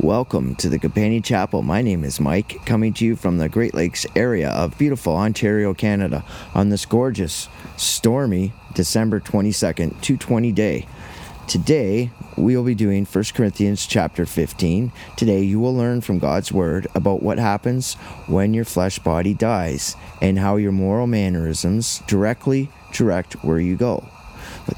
[0.00, 1.62] Welcome to the Companion Chapel.
[1.62, 5.72] My name is Mike, coming to you from the Great Lakes area of beautiful Ontario,
[5.72, 6.22] Canada,
[6.54, 7.48] on this gorgeous,
[7.78, 10.86] stormy December 22nd, 220 day.
[11.48, 14.92] Today, we will be doing 1 Corinthians chapter 15.
[15.16, 17.94] Today, you will learn from God's Word about what happens
[18.26, 24.06] when your flesh body dies and how your moral mannerisms directly direct where you go.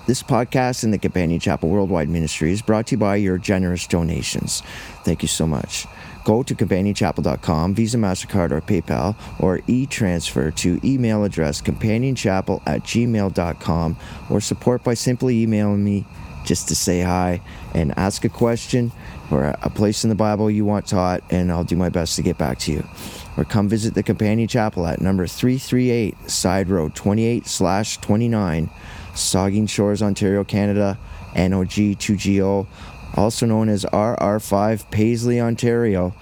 [0.07, 3.87] This podcast and the Companion Chapel Worldwide Ministry is brought to you by your generous
[3.87, 4.63] donations.
[5.05, 5.87] Thank you so much.
[6.25, 12.83] Go to companionchapel.com, Visa, MasterCard, or PayPal, or e transfer to email address companionchapel at
[12.83, 13.97] gmail.com,
[14.29, 16.05] or support by simply emailing me
[16.45, 17.41] just to say hi
[17.75, 18.93] and ask a question
[19.31, 22.23] or a place in the Bible you want taught, and I'll do my best to
[22.23, 22.85] get back to you.
[23.37, 28.71] Or come visit the Companion Chapel at number 338 Side Road 28 slash 29.
[29.19, 30.99] Saugeen Shores, Ontario, Canada,
[31.35, 32.67] NOG2GO,
[33.15, 36.15] also known as RR5 Paisley, Ontario.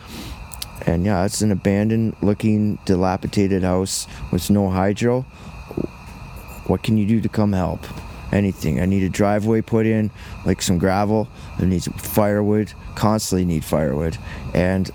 [0.86, 5.22] And yeah, it's an abandoned looking, dilapidated house with no hydro.
[6.66, 7.80] What can you do to come help?
[8.32, 8.80] Anything.
[8.80, 10.10] I need a driveway put in,
[10.44, 11.28] like some gravel.
[11.58, 14.18] I need some firewood, constantly need firewood.
[14.54, 14.90] And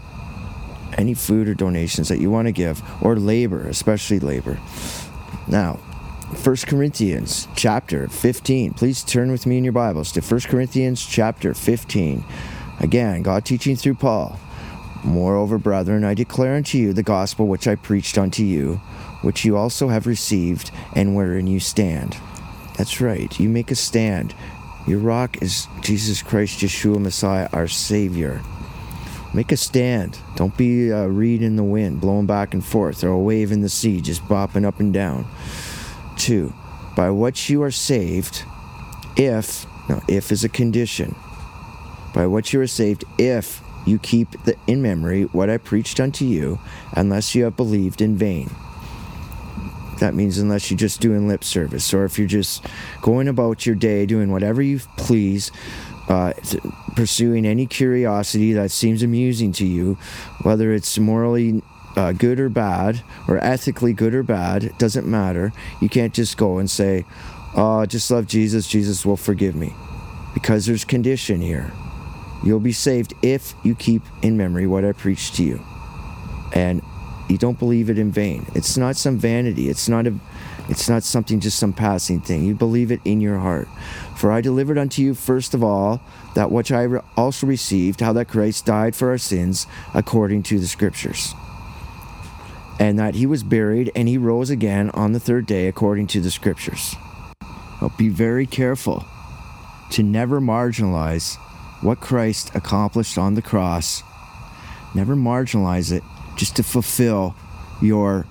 [0.98, 4.60] any food or donations that you want to give, or labor, especially labor.
[5.48, 5.80] Now,
[6.32, 8.74] 1 Corinthians chapter 15.
[8.74, 12.24] Please turn with me in your Bibles to 1 Corinthians chapter 15.
[12.80, 14.40] Again, God teaching through Paul.
[15.04, 18.76] Moreover, brethren, I declare unto you the gospel which I preached unto you,
[19.22, 22.18] which you also have received, and wherein you stand.
[22.78, 24.34] That's right, you make a stand.
[24.88, 28.42] Your rock is Jesus Christ, Yeshua Messiah, our Savior.
[29.34, 30.18] Make a stand.
[30.38, 33.62] Don't be a reed in the wind, blowing back and forth, or a wave in
[33.62, 35.26] the sea, just bopping up and down.
[36.22, 36.54] 2.
[36.96, 38.44] By what you are saved,
[39.18, 41.16] if, now, if is a condition.
[42.14, 46.26] By what you are saved, if you keep the, in memory what I preached unto
[46.26, 46.60] you,
[46.96, 48.52] unless you have believed in vain.
[50.00, 52.66] That means unless you're just doing lip service, or if you're just
[53.02, 55.52] going about your day doing whatever you please,
[56.08, 56.34] uh,
[56.96, 59.96] pursuing any curiosity that seems amusing to you,
[60.44, 61.64] whether it's morally
[61.96, 65.52] uh, good or bad, or ethically good or bad, it doesn't matter.
[65.82, 67.06] You can't just go and say,
[67.56, 69.74] oh, just love Jesus, Jesus will forgive me.
[70.34, 71.72] Because there's condition here.
[72.44, 75.62] You'll be saved if you keep in memory what I preached to you.
[76.54, 76.82] And
[77.30, 78.46] you don't believe it in vain.
[78.56, 79.70] It's not some vanity.
[79.70, 80.16] It's not a
[80.70, 82.46] it's not something just some passing thing.
[82.46, 83.68] You believe it in your heart.
[84.16, 86.02] For I delivered unto you first of all
[86.36, 86.88] that which I
[87.18, 91.34] also received, how that Christ died for our sins according to the scriptures
[92.82, 96.20] and that he was buried and he rose again on the third day according to
[96.20, 96.96] the scriptures.
[97.80, 99.06] But be very careful
[99.92, 101.36] to never marginalize
[101.84, 104.02] what Christ accomplished on the cross.
[104.96, 106.02] Never marginalize it
[106.36, 107.36] just to fulfill
[107.84, 108.26] your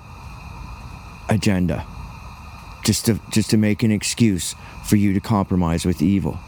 [1.28, 1.87] agenda.
[2.84, 6.41] Just to just to make an excuse for you to compromise with evil.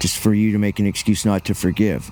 [0.00, 2.10] Just for you to make an excuse not to forgive.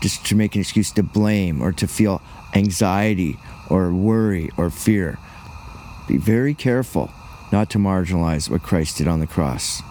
[0.00, 2.22] Just to make an excuse to blame or to feel
[2.54, 3.38] anxiety
[3.68, 5.18] or worry or fear.
[6.06, 7.10] Be very careful
[7.52, 9.82] not to marginalize what Christ did on the cross.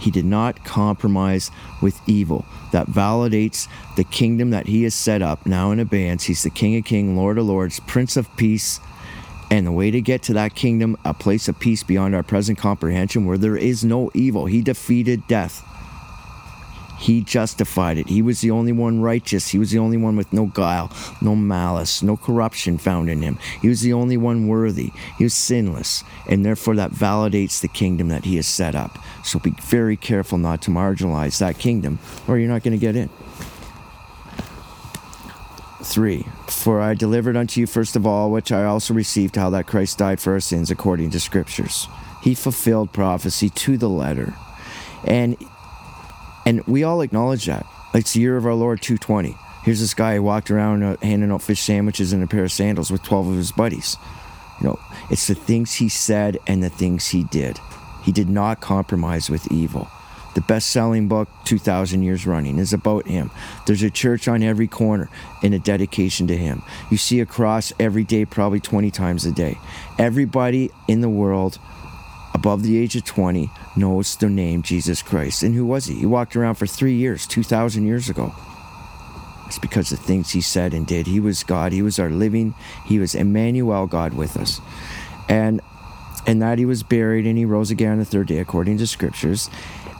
[0.00, 2.44] He did not compromise with evil.
[2.72, 6.24] That validates the kingdom that he has set up now in abeyance.
[6.24, 8.80] He's the King of Kings, Lord of Lords, Prince of Peace.
[9.50, 12.58] And the way to get to that kingdom, a place of peace beyond our present
[12.58, 15.64] comprehension, where there is no evil, he defeated death.
[16.98, 18.08] He justified it.
[18.08, 19.48] He was the only one righteous.
[19.48, 20.90] He was the only one with no guile,
[21.20, 23.38] no malice, no corruption found in him.
[23.60, 24.92] He was the only one worthy.
[25.18, 26.04] He was sinless.
[26.28, 28.98] And therefore, that validates the kingdom that he has set up.
[29.24, 32.96] So be very careful not to marginalize that kingdom, or you're not going to get
[32.96, 33.10] in.
[35.82, 36.26] 3.
[36.48, 39.98] For I delivered unto you first of all, which I also received, how that Christ
[39.98, 41.88] died for our sins according to Scriptures.
[42.22, 44.34] He fulfilled prophecy to the letter.
[45.04, 45.36] And
[46.46, 47.66] and we all acknowledge that.
[47.94, 49.36] It's the year of our Lord 220.
[49.62, 52.52] Here's this guy who walked around uh, handing out fish sandwiches and a pair of
[52.52, 53.96] sandals with 12 of his buddies.
[54.60, 54.80] You know,
[55.10, 57.58] it's the things he said and the things he did.
[58.02, 59.88] He did not compromise with evil.
[60.34, 63.30] The best selling book, 2,000 years running, is about him.
[63.66, 65.08] There's a church on every corner
[65.42, 66.62] in a dedication to him.
[66.90, 69.58] You see a cross every day, probably 20 times a day.
[69.96, 71.58] Everybody in the world
[72.34, 75.42] above the age of 20 knows the name Jesus Christ.
[75.42, 75.96] And who was he?
[76.00, 78.34] He walked around for three years, 2,000 years ago.
[79.46, 81.06] It's because of things he said and did.
[81.06, 81.72] He was God.
[81.72, 82.54] He was our living,
[82.84, 84.60] he was Emmanuel, God with us.
[85.28, 85.60] And
[86.26, 88.86] and that he was buried and he rose again on the third day according to
[88.86, 89.50] scriptures.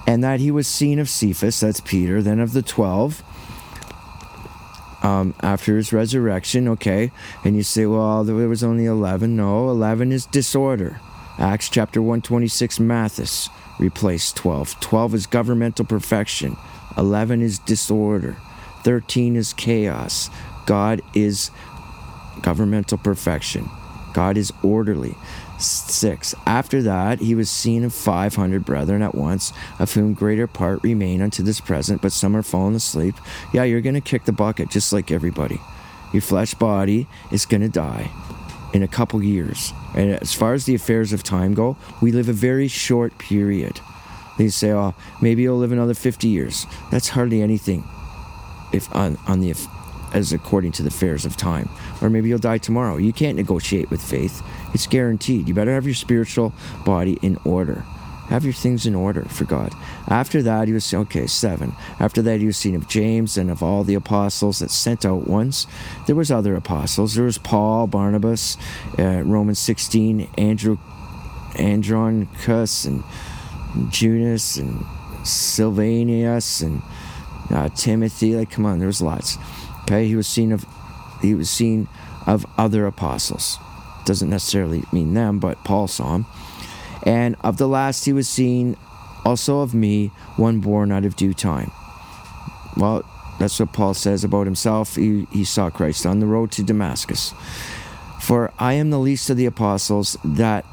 [0.07, 3.23] And that he was seen of Cephas, that's Peter, then of the twelve.
[5.03, 7.13] um, after his resurrection, okay?
[7.45, 9.37] And you say, well, there was only 11.
[9.37, 11.01] No, 11 is disorder.
[11.39, 13.49] Acts chapter 126, Matthias
[13.79, 14.79] replaced 12.
[14.81, 16.57] 12 is governmental perfection.
[16.97, 18.37] 11 is disorder.
[18.85, 20.31] 13 is chaos.
[20.67, 21.51] God is
[22.41, 23.69] governmental perfection.
[24.13, 25.17] God is orderly.
[25.59, 26.35] 6.
[26.47, 31.21] After that, he was seen of 500 brethren at once, of whom greater part remain
[31.21, 33.17] unto this present, but some are fallen asleep.
[33.53, 35.61] Yeah, you're going to kick the bucket just like everybody.
[36.13, 38.11] Your flesh body is going to die
[38.75, 39.73] in a couple years.
[39.95, 43.81] And as far as the affairs of time go, we live a very short period.
[44.37, 46.67] They say, oh, maybe you'll live another 50 years.
[46.91, 47.85] That's hardly anything
[48.73, 49.55] if on, on the
[50.13, 51.69] as according to the affairs of time.
[52.03, 52.97] Or maybe you'll die tomorrow.
[52.97, 54.43] You can't negotiate with faith.
[54.75, 55.49] It's guaranteed.
[55.49, 56.53] You better have your spiritual
[56.85, 57.85] body in order.
[58.29, 59.73] Have your things in order for God.
[60.09, 61.27] After that, he was okay.
[61.27, 61.75] Seven.
[62.01, 65.29] After that, he was seen of James and of all the apostles that sent out
[65.29, 65.67] once.
[66.07, 67.15] There was other apostles.
[67.15, 68.57] There was Paul, Barnabas,
[68.99, 70.79] uh, Romans sixteen, Andrew,
[71.59, 73.05] Andronicus, and
[73.91, 74.85] Judas, and
[75.23, 76.83] Silvanus, and
[77.51, 78.35] uh, Timothy.
[78.35, 79.37] Like, come on, there was lots.
[79.83, 80.65] Okay, he was seen of,
[81.21, 81.89] he was seen
[82.27, 83.59] of other apostles.
[84.07, 86.27] Doesn't necessarily mean them, but Paul saw him.
[87.05, 88.77] And of the last he was seen
[89.25, 91.71] also of me, one born out of due time.
[92.77, 93.05] Well,
[93.39, 94.97] that's what Paul says about himself.
[94.97, 97.35] He, he saw Christ on the road to Damascus.
[98.21, 100.65] For I am the least of the apostles that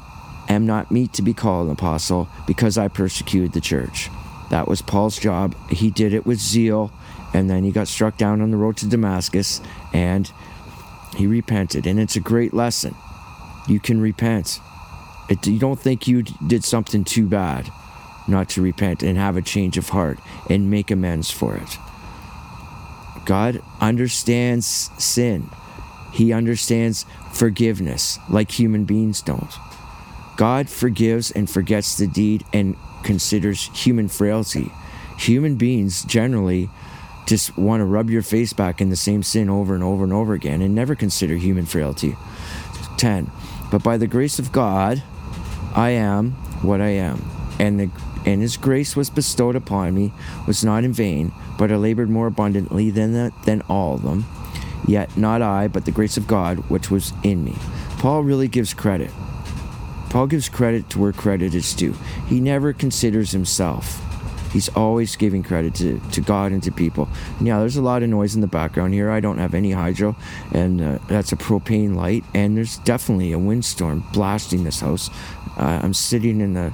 [0.48, 4.10] am not meet to be called an apostle because I persecuted the church.
[4.50, 5.54] That was Paul's job.
[5.70, 6.92] He did it with zeal,
[7.32, 9.60] and then he got struck down on the road to Damascus,
[9.92, 10.30] and
[11.16, 11.86] he repented.
[11.86, 12.94] And it's a great lesson
[13.66, 14.60] you can repent.
[15.32, 17.72] It, you don't think you did something too bad
[18.28, 20.18] not to repent and have a change of heart
[20.50, 21.78] and make amends for it.
[23.24, 25.48] God understands sin.
[26.12, 29.50] He understands forgiveness like human beings don't.
[30.36, 34.70] God forgives and forgets the deed and considers human frailty.
[35.16, 36.68] Human beings generally
[37.26, 40.12] just want to rub your face back in the same sin over and over and
[40.12, 42.16] over again and never consider human frailty.
[42.98, 43.30] 10.
[43.70, 45.02] But by the grace of God,
[45.74, 46.32] I am
[46.62, 47.22] what I am.
[47.58, 47.90] And, the,
[48.26, 50.12] and his grace was bestowed upon me
[50.46, 54.26] was not in vain, but I labored more abundantly than, the, than all of them.
[54.86, 57.54] Yet not I, but the grace of God which was in me.
[57.98, 59.10] Paul really gives credit.
[60.10, 61.94] Paul gives credit to where credit is due.
[62.26, 64.00] He never considers himself.
[64.52, 67.08] He's always giving credit to, to God and to people.
[67.40, 69.10] Yeah, there's a lot of noise in the background here.
[69.10, 70.14] I don't have any hydro,
[70.52, 72.24] and uh, that's a propane light.
[72.34, 75.08] And there's definitely a windstorm blasting this house.
[75.56, 76.72] Uh, I'm sitting in the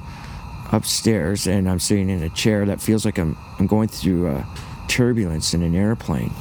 [0.71, 4.45] upstairs, and I'm sitting in a chair that feels like I'm I'm going through uh,
[4.87, 6.33] turbulence in an airplane.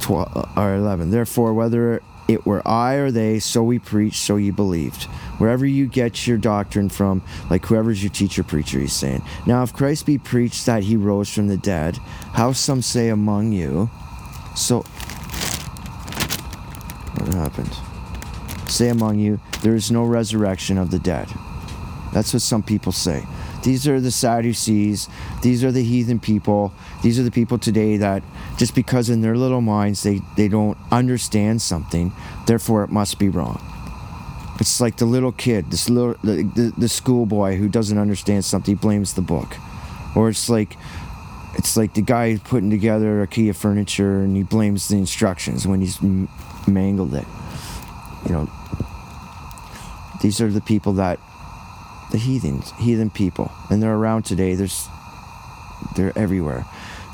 [0.00, 1.10] 12 uh, or 11.
[1.10, 5.06] Therefore, whether it were I or they, so we preached, so ye believed
[5.40, 9.22] wherever you get your doctrine from, like whoever's your teacher preacher, he's saying.
[9.46, 11.96] Now, if Christ be preached that he rose from the dead,
[12.34, 13.90] how some say among you,
[14.54, 14.82] so.
[17.16, 17.74] What happened?
[18.70, 21.28] Say among you, there is no resurrection of the dead.
[22.12, 23.24] That's what some people say.
[23.62, 25.08] These are the Sadducees.
[25.42, 26.72] These are the heathen people.
[27.02, 28.22] These are the people today that
[28.58, 32.12] just because in their little minds they, they don't understand something,
[32.46, 33.69] therefore it must be wrong.
[34.60, 38.76] It's like the little kid, this little the, the, the schoolboy who doesn't understand something,
[38.76, 39.56] he blames the book,
[40.14, 40.76] or it's like
[41.54, 46.02] it's like the guy putting together IKEA furniture and he blames the instructions when he's
[46.02, 46.28] m-
[46.68, 47.26] mangled it.
[48.26, 48.50] You know,
[50.20, 51.18] these are the people that
[52.12, 54.54] the heathens, heathen people, and they're around today.
[54.54, 54.88] There's
[55.96, 56.66] they're everywhere.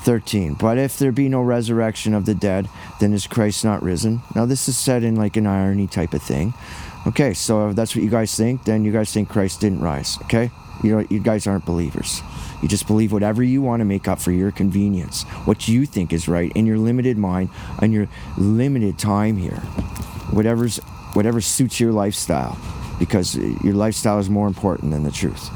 [0.03, 0.55] 13.
[0.55, 2.69] But if there be no resurrection of the dead,
[3.01, 4.23] then is Christ not risen?
[4.37, 6.55] Now, this is said in like an irony type of thing.
[7.07, 10.19] Okay, so if that's what you guys think, then you guys think Christ didn't rise.
[10.23, 10.51] Okay,
[10.83, 12.21] you know you guys aren't believers.
[12.63, 16.13] You just believe whatever you want to make up for your convenience, what you think
[16.13, 19.61] is right in your limited mind and your limited time here.
[20.33, 20.79] Whatever's
[21.13, 22.59] whatever suits your lifestyle,
[22.99, 25.51] because your lifestyle is more important than the truth.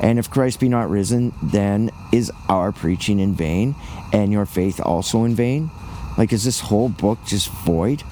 [0.00, 3.74] And if Christ be not risen, then is our preaching in vain,
[4.12, 5.70] and your faith also in vain?
[6.16, 8.02] Like, is this whole book just void?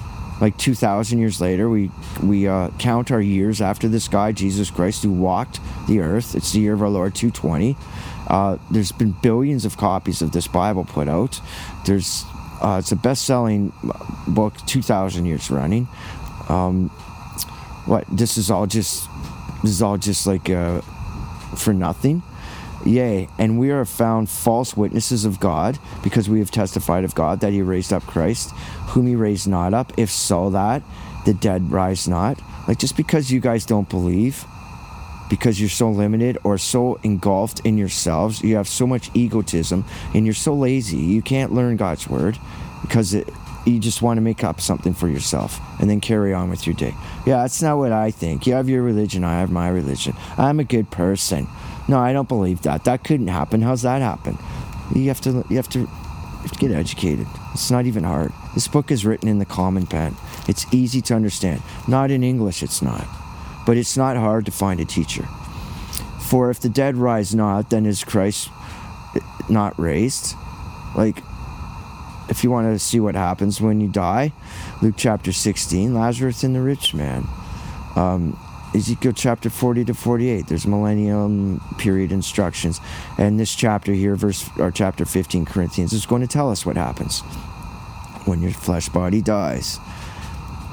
[0.43, 1.89] Like 2,000 years later, we,
[2.21, 6.35] we uh, count our years after this guy, Jesus Christ, who walked the earth.
[6.35, 7.77] It's the year of our Lord 220.
[8.27, 11.39] Uh, there's been billions of copies of this Bible put out.
[11.85, 12.25] There's
[12.61, 13.71] uh, it's a best-selling
[14.27, 15.87] book, 2,000 years running.
[16.49, 16.89] Um,
[17.85, 19.07] what this is all just
[19.61, 20.81] this is all just like uh,
[21.55, 22.21] for nothing.
[22.85, 27.39] Yea, and we are found false witnesses of God, because we have testified of God
[27.39, 28.53] that he raised up Christ,
[28.87, 30.83] whom he raised not up, if so that
[31.25, 32.39] the dead rise not.
[32.67, 34.45] Like just because you guys don't believe,
[35.29, 40.25] because you're so limited or so engulfed in yourselves, you have so much egotism, and
[40.25, 42.37] you're so lazy, you can't learn God's word
[42.81, 43.29] because it,
[43.65, 46.75] you just want to make up something for yourself and then carry on with your
[46.75, 46.93] day.
[47.25, 48.45] Yeah, that's not what I think.
[48.45, 50.13] You have your religion, I have my religion.
[50.37, 51.47] I'm a good person.
[51.87, 52.85] No, I don't believe that.
[52.85, 53.61] That couldn't happen.
[53.61, 54.37] How's that happen?
[54.93, 57.27] You have to you have to, you have to get educated.
[57.53, 58.31] It's not even hard.
[58.53, 60.15] This book is written in the common pen.
[60.47, 61.61] It's easy to understand.
[61.87, 63.07] Not in English, it's not.
[63.65, 65.27] But it's not hard to find a teacher.
[66.21, 68.49] For if the dead rise not, then is Christ
[69.49, 70.35] not raised?
[70.95, 71.23] Like,
[72.29, 74.33] if you want to see what happens when you die,
[74.81, 77.27] Luke chapter 16, Lazarus and the rich man.
[77.95, 78.39] Um,
[78.75, 80.47] Ezekiel chapter 40 to 48.
[80.47, 82.79] There's millennium period instructions.
[83.17, 86.75] And this chapter here, verse or chapter 15, Corinthians, is going to tell us what
[86.75, 87.21] happens
[88.25, 89.79] when your flesh body dies.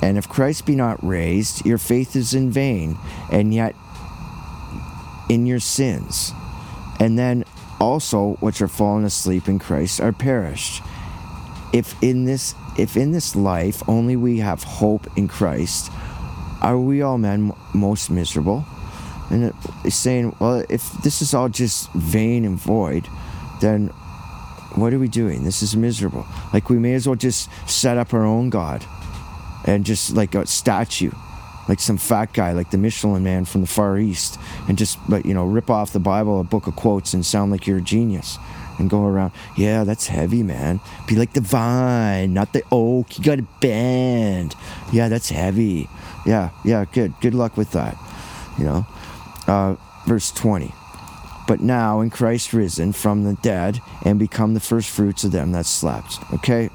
[0.02, 2.98] And if Christ be not raised, your faith is in vain,
[3.30, 3.74] and yet
[5.28, 6.32] in your sins.
[6.98, 7.44] And then
[7.80, 10.82] also which are fallen asleep in Christ are perished.
[11.72, 15.90] If in this if in this life only we have hope in Christ,
[16.60, 18.64] are we all men most miserable?
[19.30, 19.54] And
[19.84, 23.06] it's saying, well, if this is all just vain and void,
[23.60, 23.92] then
[24.76, 25.44] what are we doing?
[25.44, 26.26] This is miserable.
[26.52, 28.84] Like we may as well just set up our own God
[29.64, 31.10] and just like a statue,
[31.68, 35.24] like some fat guy, like the Michelin man from the Far East, and just like
[35.24, 37.82] you know rip off the Bible, a book of quotes, and sound like you're a
[37.82, 38.38] genius,
[38.78, 39.32] and go around.
[39.56, 40.80] Yeah, that's heavy, man.
[41.06, 43.18] Be like the vine, not the oak.
[43.18, 44.54] You got to bend.
[44.92, 45.88] Yeah, that's heavy.
[46.24, 47.14] Yeah, yeah, good.
[47.20, 47.96] Good luck with that.
[48.58, 48.86] You know,
[49.46, 50.72] uh, verse twenty.
[51.50, 55.50] But now in Christ risen from the dead and become the first fruits of them
[55.50, 56.18] that slept.
[56.34, 56.70] Okay,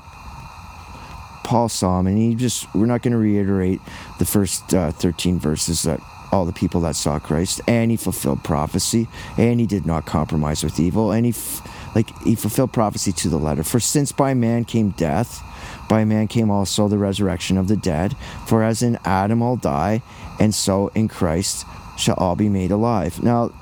[1.45, 3.79] Paul saw him, and he just, we're not going to reiterate
[4.19, 6.01] the first uh, 13 verses that
[6.33, 10.61] all the people that saw Christ, and he fulfilled prophecy, and he did not compromise
[10.61, 13.63] with evil, and he, f- like, he fulfilled prophecy to the letter.
[13.63, 15.41] For since by man came death,
[15.87, 18.17] by man came also the resurrection of the dead.
[18.45, 20.01] For as in Adam all die,
[20.37, 21.65] and so in Christ
[21.97, 23.23] shall all be made alive.
[23.23, 23.53] Now,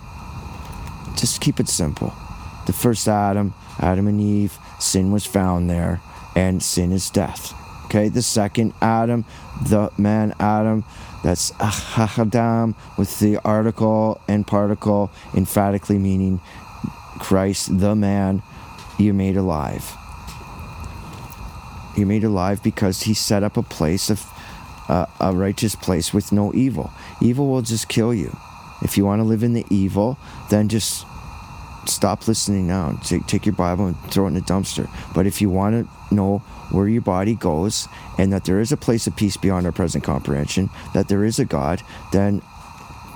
[1.15, 2.13] just keep it simple.
[2.65, 6.01] The first Adam, Adam and Eve, sin was found there,
[6.35, 7.53] and sin is death.
[7.85, 9.25] Okay, the second Adam,
[9.67, 10.83] the man Adam,
[11.23, 16.41] that's Adam with the article and particle emphatically meaning
[17.19, 18.41] Christ, the man,
[18.97, 19.95] you made alive.
[21.95, 24.25] You made alive because he set up a place of
[24.89, 26.91] uh, a righteous place with no evil.
[27.21, 28.35] Evil will just kill you.
[28.83, 30.17] If you want to live in the evil,
[30.49, 31.05] then just
[31.85, 32.97] stop listening now.
[33.03, 34.89] Take, take your Bible and throw it in the dumpster.
[35.13, 36.39] But if you want to know
[36.71, 37.87] where your body goes
[38.17, 41.39] and that there is a place of peace beyond our present comprehension, that there is
[41.39, 42.41] a God, then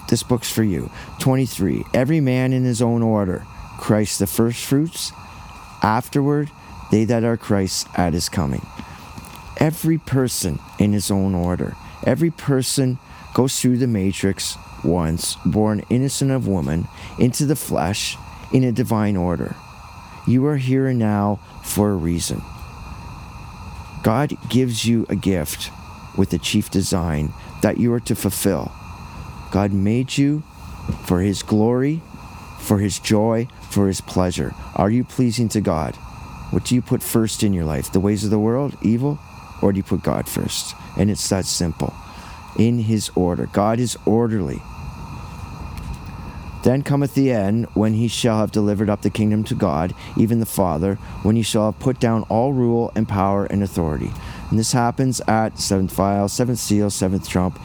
[0.10, 0.90] this book's for you.
[1.20, 1.84] 23.
[1.94, 3.46] Every man in his own order.
[3.78, 5.12] Christ the first fruits.
[5.84, 6.50] Afterward,
[6.92, 8.66] they that are Christ at his coming.
[9.58, 11.76] Every person in his own order.
[12.04, 13.00] Every person
[13.34, 16.88] goes through the matrix once, born innocent of woman,
[17.20, 18.18] into the flesh,
[18.52, 19.56] in a divine order.
[20.26, 22.42] You are here and now for a reason.
[24.04, 25.72] God gives you a gift
[26.18, 28.72] with a chief design that you are to fulfill.
[29.52, 30.44] God made you
[31.06, 32.02] for His glory,
[32.60, 34.54] for His joy, for His pleasure.
[34.76, 35.96] Are you pleasing to God?
[36.52, 37.92] What do you put first in your life?
[37.92, 39.20] The ways of the world, evil,
[39.62, 40.76] or do you put God first?
[40.98, 41.94] And it's that simple.
[42.58, 43.48] In His order.
[43.54, 44.62] God is orderly.
[46.68, 50.42] Then cometh the end, when he shall have delivered up the kingdom to God, even
[50.42, 54.12] the Father, when he shall have put down all rule and power and authority.
[54.50, 57.58] And this happens at seventh vial, seventh seal, seventh trump.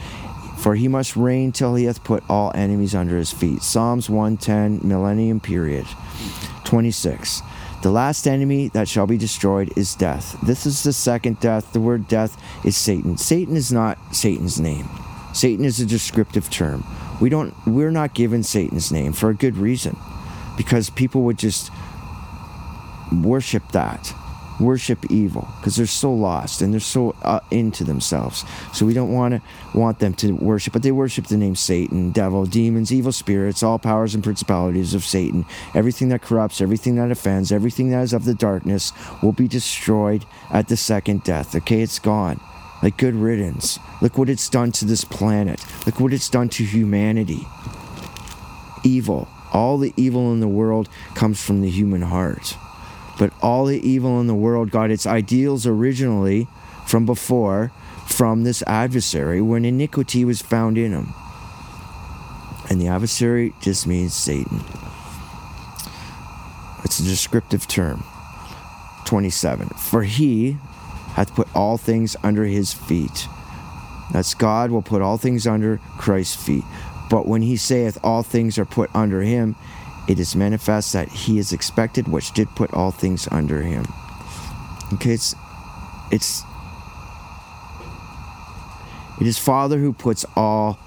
[0.57, 3.61] For he must reign till he hath put all enemies under his feet.
[3.61, 5.85] Psalms 110, millennium period.
[6.63, 7.41] 26.
[7.83, 10.39] The last enemy that shall be destroyed is death.
[10.41, 11.73] This is the second death.
[11.73, 13.17] The word death is Satan.
[13.17, 14.87] Satan is not Satan's name.
[15.33, 16.85] Satan is a descriptive term.
[17.19, 19.97] We don't we're not given Satan's name for a good reason.
[20.55, 21.71] Because people would just
[23.11, 24.13] worship that.
[24.63, 28.45] Worship evil because they're so lost and they're so uh, into themselves.
[28.71, 29.41] So we don't want to
[29.77, 33.77] want them to worship, but they worship the name Satan, devil, demons, evil spirits, all
[33.77, 35.45] powers and principalities of Satan.
[35.75, 40.23] Everything that corrupts, everything that offends, everything that is of the darkness will be destroyed
[40.49, 41.53] at the second death.
[41.55, 42.39] Okay, it's gone.
[42.81, 43.79] Like good riddance.
[44.01, 45.63] Look what it's done to this planet.
[45.85, 47.45] Look what it's done to humanity.
[48.85, 52.55] Evil, All the evil in the world comes from the human heart.
[53.19, 56.47] But all the evil in the world got its ideals originally
[56.85, 57.71] from before,
[58.05, 61.13] from this adversary, when iniquity was found in him.
[62.69, 64.61] And the adversary just means Satan.
[66.83, 68.03] It's a descriptive term.
[69.05, 69.69] 27.
[69.69, 70.57] For he
[71.13, 73.27] hath put all things under his feet.
[74.11, 76.63] That's God will put all things under Christ's feet.
[77.09, 79.55] But when he saith all things are put under him,
[80.07, 83.85] it is manifest that he is expected which did put all things under him.
[84.93, 85.35] Okay, it's
[86.11, 86.43] it's
[89.21, 90.77] it is Father who puts all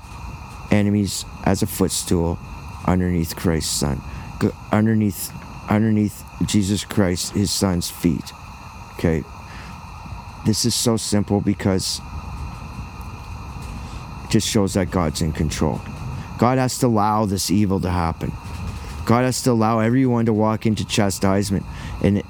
[0.70, 2.38] enemies as a footstool
[2.87, 4.00] underneath Christ's Son,
[4.70, 5.32] underneath
[5.68, 8.32] underneath Jesus Christ, His Son's feet.
[8.94, 9.25] Okay,
[10.44, 12.00] this is so simple because
[14.25, 15.80] it just shows that God's in control.
[16.38, 18.32] God has to allow this evil to happen.
[19.06, 21.64] God has to allow everyone to walk into chastisement.
[22.02, 22.22] And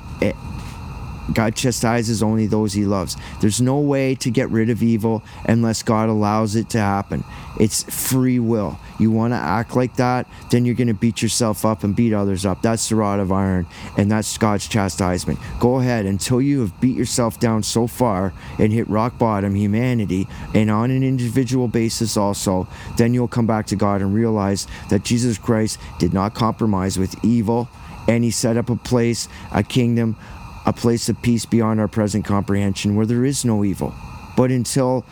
[1.32, 3.16] God chastises only those he loves.
[3.40, 7.24] There's no way to get rid of evil unless God allows it to happen.
[7.58, 8.78] It's free will.
[8.98, 12.12] You want to act like that, then you're going to beat yourself up and beat
[12.12, 12.62] others up.
[12.62, 13.66] That's the rod of iron,
[13.96, 15.38] and that's God's chastisement.
[15.58, 20.28] Go ahead until you have beat yourself down so far and hit rock bottom, humanity,
[20.54, 25.04] and on an individual basis also, then you'll come back to God and realize that
[25.04, 27.68] Jesus Christ did not compromise with evil
[28.08, 30.16] and he set up a place, a kingdom
[30.66, 33.94] a place of peace beyond our present comprehension where there is no evil.
[34.36, 35.06] But until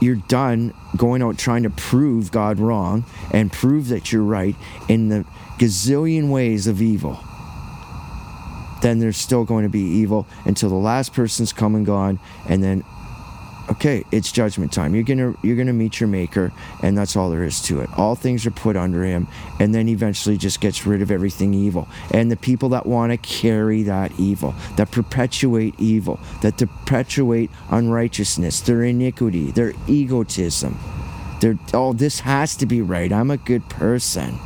[0.00, 4.56] you're done going out trying to prove God wrong and prove that you're right
[4.88, 5.24] in the
[5.58, 7.20] gazillion ways of evil,
[8.82, 12.62] then there's still going to be evil until the last person's come and gone, and
[12.62, 12.84] then
[13.70, 14.94] okay, it's judgment time.
[14.94, 17.90] You're gonna you're gonna meet your maker, and that's all there is to it.
[17.98, 19.26] All things are put under him,
[19.60, 21.88] and then eventually just gets rid of everything evil.
[22.12, 28.60] And the people that want to carry that evil, that perpetuate evil, that perpetuate unrighteousness,
[28.60, 30.78] their iniquity, their egotism,
[31.40, 33.12] their oh, this has to be right.
[33.12, 34.38] I'm a good person.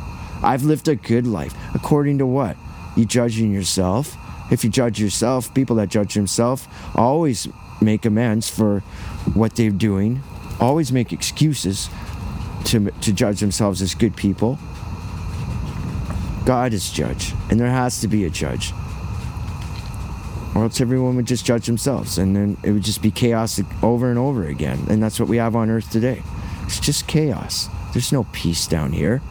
[0.43, 1.53] I've lived a good life.
[1.75, 2.57] According to what?
[2.95, 4.17] You judging yourself?
[4.51, 7.47] If you judge yourself, people that judge themselves always
[7.81, 8.79] make amends for
[9.33, 10.21] what they're doing,
[10.59, 11.89] always make excuses
[12.65, 14.59] to, to judge themselves as good people.
[16.45, 18.73] God is judge, and there has to be a judge.
[20.53, 24.09] Or else everyone would just judge themselves, and then it would just be chaos over
[24.09, 24.79] and over again.
[24.89, 26.23] And that's what we have on earth today.
[26.63, 27.69] It's just chaos.
[27.93, 29.21] There's no peace down here.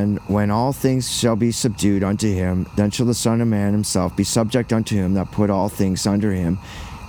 [0.00, 3.72] And when all things shall be subdued unto him, then shall the Son of Man
[3.72, 6.58] himself be subject unto him that put all things under him,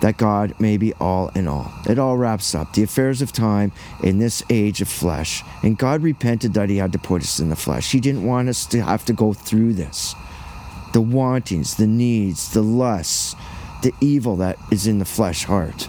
[0.01, 1.71] that God may be all in all.
[1.87, 3.71] It all wraps up the affairs of time
[4.03, 5.41] in this age of flesh.
[5.63, 7.93] And God repented that he had to put us in the flesh.
[7.93, 10.13] He didn't want us to have to go through this.
[10.91, 13.37] The wantings, the needs, the lusts,
[13.83, 15.87] the evil that is in the flesh heart.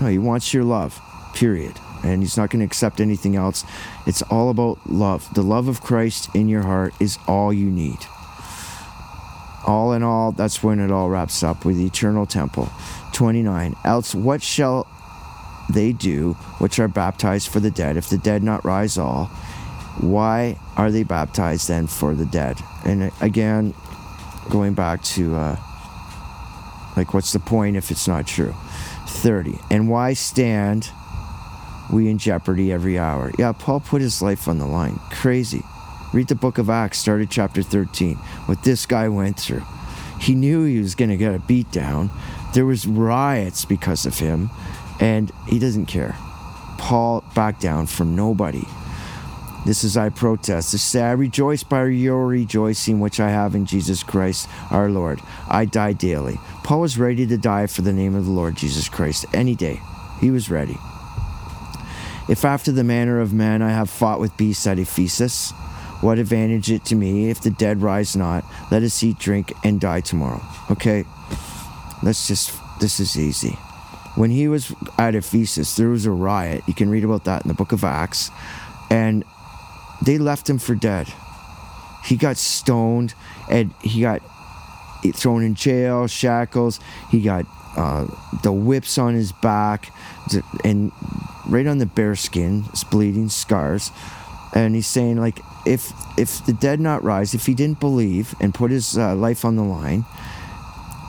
[0.00, 1.00] No, he wants your love,
[1.34, 3.64] period and he's not going to accept anything else.
[4.06, 5.32] It's all about love.
[5.34, 7.98] The love of Christ in your heart is all you need.
[9.66, 12.70] All in all, that's when it all wraps up with the eternal temple.
[13.12, 13.74] 29.
[13.84, 14.86] Else, what shall
[15.70, 19.26] they do which are baptized for the dead if the dead not rise all?
[20.00, 22.60] Why are they baptized then for the dead?
[22.84, 23.72] And again,
[24.50, 25.56] going back to uh,
[26.96, 28.54] like, what's the point if it's not true?
[29.06, 29.58] 30.
[29.70, 30.90] And why stand
[31.92, 33.30] we in jeopardy every hour.
[33.38, 34.98] Yeah, Paul put his life on the line.
[35.10, 35.62] Crazy.
[36.12, 38.16] Read the book of Acts, started chapter 13.
[38.46, 39.64] What this guy went through.
[40.20, 42.10] He knew he was going to get a beat down.
[42.54, 44.50] There was riots because of him,
[45.00, 46.16] and he doesn't care.
[46.78, 48.64] Paul backed down from nobody.
[49.66, 50.70] This is I protest.
[50.70, 55.20] To say I rejoice by your rejoicing which I have in Jesus Christ our Lord.
[55.48, 56.38] I die daily.
[56.62, 59.80] Paul was ready to die for the name of the Lord Jesus Christ any day.
[60.20, 60.76] He was ready.
[62.28, 65.52] If after the manner of men I have fought with beasts at Ephesus,
[66.00, 68.44] what advantage it to me if the dead rise not?
[68.70, 70.42] Let us eat, drink, and die tomorrow.
[70.70, 71.04] Okay,
[72.02, 73.56] let's just, this is easy.
[74.14, 76.62] When he was at Ephesus, there was a riot.
[76.66, 78.30] You can read about that in the book of Acts.
[78.90, 79.24] And
[80.02, 81.12] they left him for dead.
[82.04, 83.14] He got stoned
[83.48, 84.20] and he got
[85.14, 86.80] thrown in jail, shackles.
[87.10, 88.06] He got uh,
[88.42, 89.92] the whips on his back,
[90.64, 90.92] and
[91.46, 93.90] right on the bare skin, it's bleeding scars.
[94.54, 98.54] And he's saying like, if if the dead not rise, if he didn't believe and
[98.54, 100.04] put his uh, life on the line,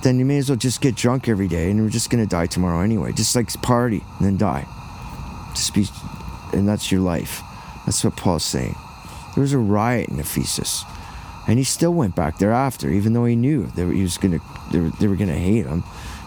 [0.03, 2.47] then you may as well just get drunk every day, and we're just gonna die
[2.47, 3.11] tomorrow anyway.
[3.11, 4.65] Just like party and then die.
[5.53, 5.85] Just be
[6.53, 7.41] and that's your life.
[7.85, 8.75] That's what Paul's saying.
[9.35, 10.83] There was a riot in Ephesus,
[11.47, 14.39] and he still went back there after, even though he knew that he was gonna
[14.71, 15.83] they were, they were gonna hate him.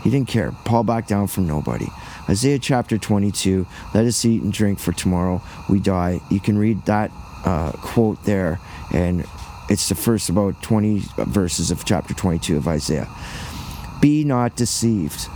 [0.08, 0.52] He didn't care.
[0.64, 1.88] Paul backed down from nobody.
[2.30, 3.66] Isaiah chapter 22.
[3.92, 6.22] Let us eat and drink, for tomorrow we die.
[6.30, 7.10] You can read that
[7.44, 8.58] uh, quote there,
[8.90, 9.26] and
[9.68, 13.06] it's the first about 20 verses of chapter 22 of Isaiah.
[14.00, 15.28] Be not deceived.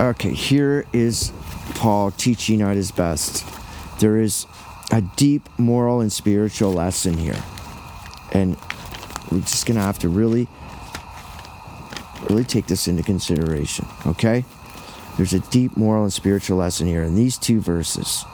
[0.00, 1.30] Okay, here is
[1.76, 3.46] Paul teaching at his best.
[4.00, 4.44] There is
[4.90, 7.40] a deep moral and spiritual lesson here.
[8.32, 8.56] And
[9.30, 10.48] we're just going to have to really,
[12.28, 14.44] really take this into consideration, okay?
[15.16, 18.24] There's a deep moral and spiritual lesson here in these two verses.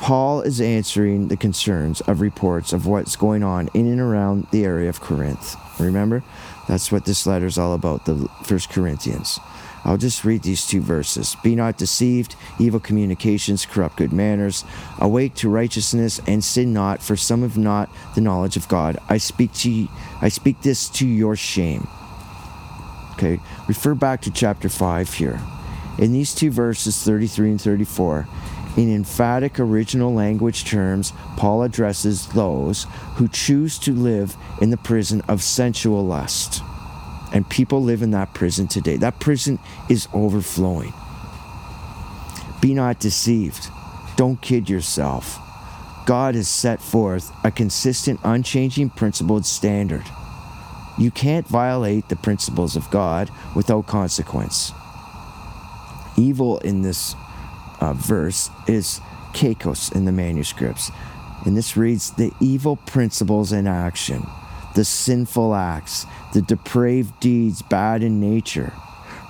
[0.00, 4.64] Paul is answering the concerns of reports of what's going on in and around the
[4.64, 5.56] area of Corinth.
[5.78, 6.22] Remember?
[6.68, 9.38] That's what this letter is all about, the First Corinthians.
[9.84, 11.36] I'll just read these two verses.
[11.42, 14.64] Be not deceived, evil communications corrupt good manners.
[14.98, 18.98] Awake to righteousness and sin not, for some have not the knowledge of God.
[19.08, 19.88] I speak to
[20.20, 21.88] I speak this to your shame.
[23.20, 25.38] Okay, refer back to chapter 5 here.
[25.98, 28.26] In these two verses, 33 and 34,
[28.78, 35.20] in emphatic original language terms, Paul addresses those who choose to live in the prison
[35.28, 36.62] of sensual lust.
[37.30, 38.96] And people live in that prison today.
[38.96, 39.58] That prison
[39.90, 40.94] is overflowing.
[42.62, 43.68] Be not deceived.
[44.16, 45.38] Don't kid yourself.
[46.06, 50.04] God has set forth a consistent, unchanging principled standard.
[51.00, 54.72] You can't violate the principles of God without consequence.
[56.18, 57.16] Evil in this
[57.80, 59.00] uh, verse is
[59.32, 60.90] kakos in the manuscripts.
[61.46, 64.26] And this reads the evil principles in action,
[64.74, 68.74] the sinful acts, the depraved deeds, bad in nature,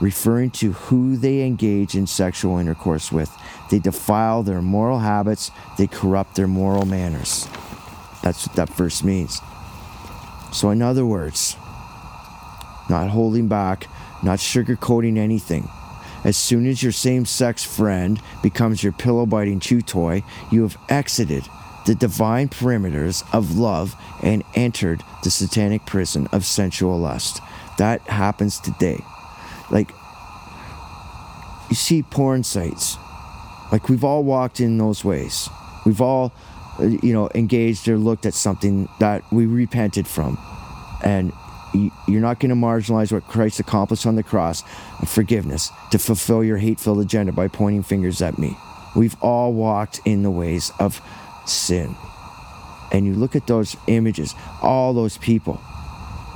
[0.00, 3.30] referring to who they engage in sexual intercourse with.
[3.70, 7.46] They defile their moral habits, they corrupt their moral manners.
[8.24, 9.40] That's what that verse means.
[10.52, 11.56] So, in other words,
[12.88, 13.86] not holding back,
[14.22, 15.68] not sugarcoating anything.
[16.24, 20.76] As soon as your same sex friend becomes your pillow biting chew toy, you have
[20.88, 21.44] exited
[21.86, 27.40] the divine perimeters of love and entered the satanic prison of sensual lust.
[27.78, 29.02] That happens today.
[29.70, 29.92] Like,
[31.70, 32.98] you see porn sites.
[33.72, 35.48] Like, we've all walked in those ways.
[35.86, 36.32] We've all,
[36.80, 40.38] Uh, you know, engaged or looked at something that we repented from.
[41.04, 41.32] And
[41.72, 44.64] you're not going to marginalize what Christ accomplished on the cross
[45.00, 48.56] of forgiveness to fulfill your hate filled agenda by pointing fingers at me.
[48.96, 51.00] We've all walked in the ways of
[51.46, 51.94] sin.
[52.92, 55.60] And you look at those images, all those people,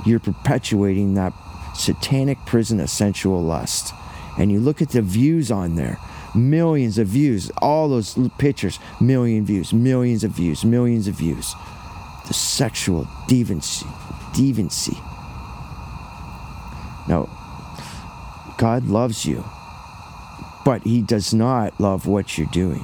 [0.05, 1.33] you're perpetuating that
[1.75, 3.93] satanic prison of sensual lust.
[4.37, 5.99] And you look at the views on there,
[6.35, 11.55] millions of views, all those pictures, million views, millions of views, millions of views.
[12.27, 13.85] The sexual deviancy,
[14.33, 14.95] deviancy.
[17.07, 17.29] Now,
[18.57, 19.43] God loves you,
[20.65, 22.83] but He does not love what you're doing.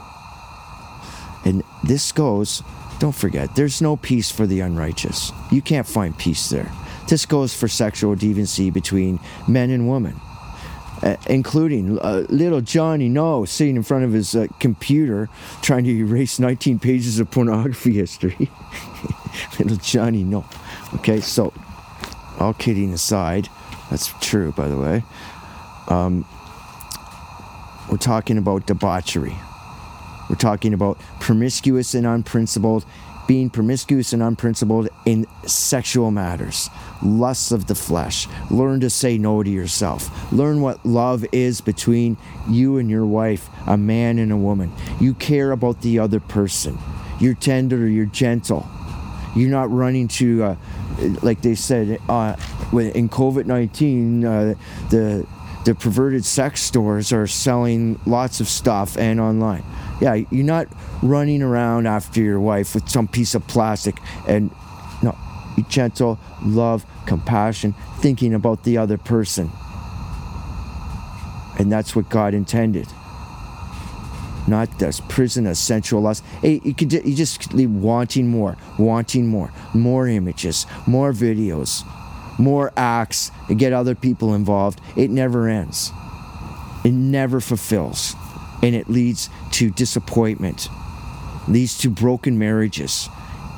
[1.44, 2.62] And this goes,
[3.00, 5.32] don't forget, there's no peace for the unrighteous.
[5.52, 6.72] You can't find peace there.
[7.08, 10.22] This goes for sexual deviancy between men and women,
[11.04, 15.30] uh, including uh, little Johnny No sitting in front of his uh, computer
[15.62, 18.50] trying to erase 19 pages of pornography history.
[19.60, 20.46] little Johnny No.
[20.96, 21.54] Okay, so
[22.40, 23.50] all kidding aside,
[23.90, 25.04] that's true, by the way.
[25.88, 26.26] Um,
[27.90, 29.36] we're talking about debauchery.
[30.30, 32.86] We're talking about promiscuous and unprincipled,
[33.28, 36.70] being promiscuous and unprincipled in sexual matters,
[37.02, 38.28] lusts of the flesh.
[38.50, 40.32] Learn to say no to yourself.
[40.32, 42.18] Learn what love is between
[42.50, 44.72] you and your wife, a man and a woman.
[45.00, 46.78] You care about the other person.
[47.20, 48.68] You're tender, you're gentle.
[49.36, 50.56] You're not running to, uh,
[51.22, 52.36] like they said, uh,
[52.74, 54.56] in COVID 19, uh,
[54.90, 55.26] the
[55.64, 59.64] the perverted sex stores are selling lots of stuff and online.
[60.02, 60.68] Yeah, you're not
[61.04, 64.50] running around after your wife with some piece of plastic and
[65.04, 65.16] no,
[65.56, 69.52] you gentle, love, compassion, thinking about the other person.
[71.60, 72.88] And that's what God intended.
[74.48, 76.24] Not this prison of sensual lust.
[76.42, 81.86] Hey, you could you just leave wanting more, wanting more, more images, more videos,
[82.40, 85.92] more acts and get other people involved, it never ends.
[86.84, 88.16] It never fulfills.
[88.62, 90.70] And it leads to disappointment,
[91.48, 93.10] leads to broken marriages,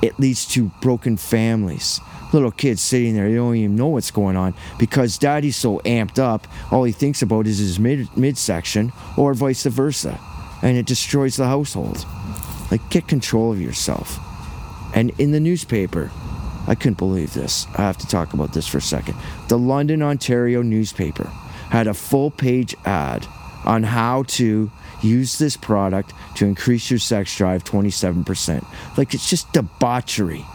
[0.02, 2.00] it leads to broken families.
[2.34, 6.18] Little kids sitting there, they don't even know what's going on because daddy's so amped
[6.18, 10.20] up, all he thinks about is his mid midsection, or vice versa.
[10.64, 12.06] And it destroys the household.
[12.72, 14.18] Like, get control of yourself.
[14.96, 16.12] And in the newspaper,
[16.68, 17.68] I couldn't believe this.
[17.78, 19.16] I have to talk about this for a second.
[19.50, 21.26] The London, Ontario newspaper
[21.70, 23.28] had a full page ad
[23.66, 24.72] on how to
[25.04, 28.66] use this product to increase your sex drive 27%.
[28.98, 30.46] Like, it's just debauchery.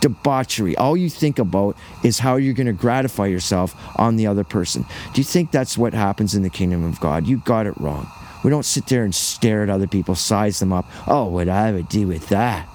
[0.00, 0.76] Debauchery.
[0.76, 4.84] All you think about is how you're going to gratify yourself on the other person.
[5.14, 7.26] Do you think that's what happens in the kingdom of God?
[7.26, 8.06] You got it wrong.
[8.44, 10.86] We don't sit there and stare at other people, size them up.
[11.06, 12.68] Oh, what I would do with that.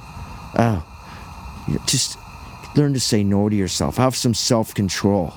[0.57, 0.85] Oh,
[1.85, 2.17] just
[2.75, 3.97] learn to say no to yourself.
[3.97, 5.33] Have some self control.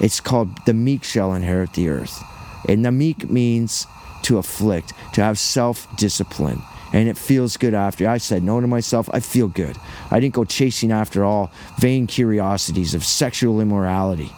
[0.00, 2.22] It's called the meek shall inherit the earth.
[2.68, 3.86] And the meek means
[4.26, 6.60] to afflict, to have self discipline.
[6.92, 8.08] And it feels good after.
[8.08, 9.08] I said no to myself.
[9.12, 9.76] I feel good.
[10.10, 14.30] I didn't go chasing after all vain curiosities of sexual immorality.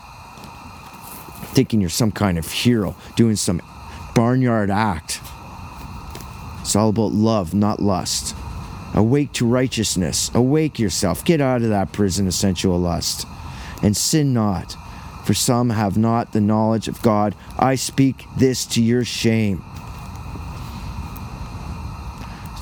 [1.54, 3.62] Thinking you're some kind of hero doing some
[4.14, 5.20] barnyard act.
[6.60, 8.34] It's all about love, not lust.
[8.94, 10.30] Awake to righteousness.
[10.34, 11.24] Awake yourself.
[11.24, 13.26] Get out of that prison of sensual lust.
[13.82, 14.76] And sin not,
[15.28, 17.34] for some have not the knowledge of God.
[17.58, 19.62] I speak this to your shame.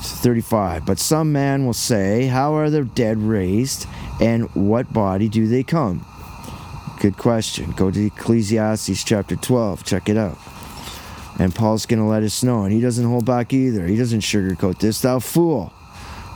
[0.01, 0.85] 35.
[0.85, 3.87] But some man will say, How are the dead raised,
[4.19, 6.05] and what body do they come?
[6.99, 7.71] Good question.
[7.71, 9.85] Go to Ecclesiastes chapter 12.
[9.85, 10.37] Check it out.
[11.39, 13.87] And Paul's going to let us know, and he doesn't hold back either.
[13.87, 14.99] He doesn't sugarcoat this.
[14.99, 15.67] Thou fool,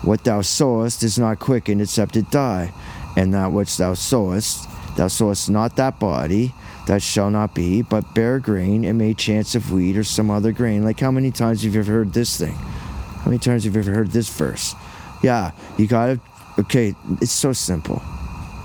[0.01, 2.71] what thou sowest is not quickened except it die.
[3.17, 6.53] And that which thou sowest, thou sowest not that body,
[6.87, 10.51] that shall not be, but bare grain, it may chance of wheat or some other
[10.51, 10.83] grain.
[10.83, 12.53] Like how many times have you ever heard this thing?
[12.53, 14.75] How many times have you ever heard this verse?
[15.21, 16.19] Yeah, you gotta,
[16.59, 18.01] okay, it's so simple.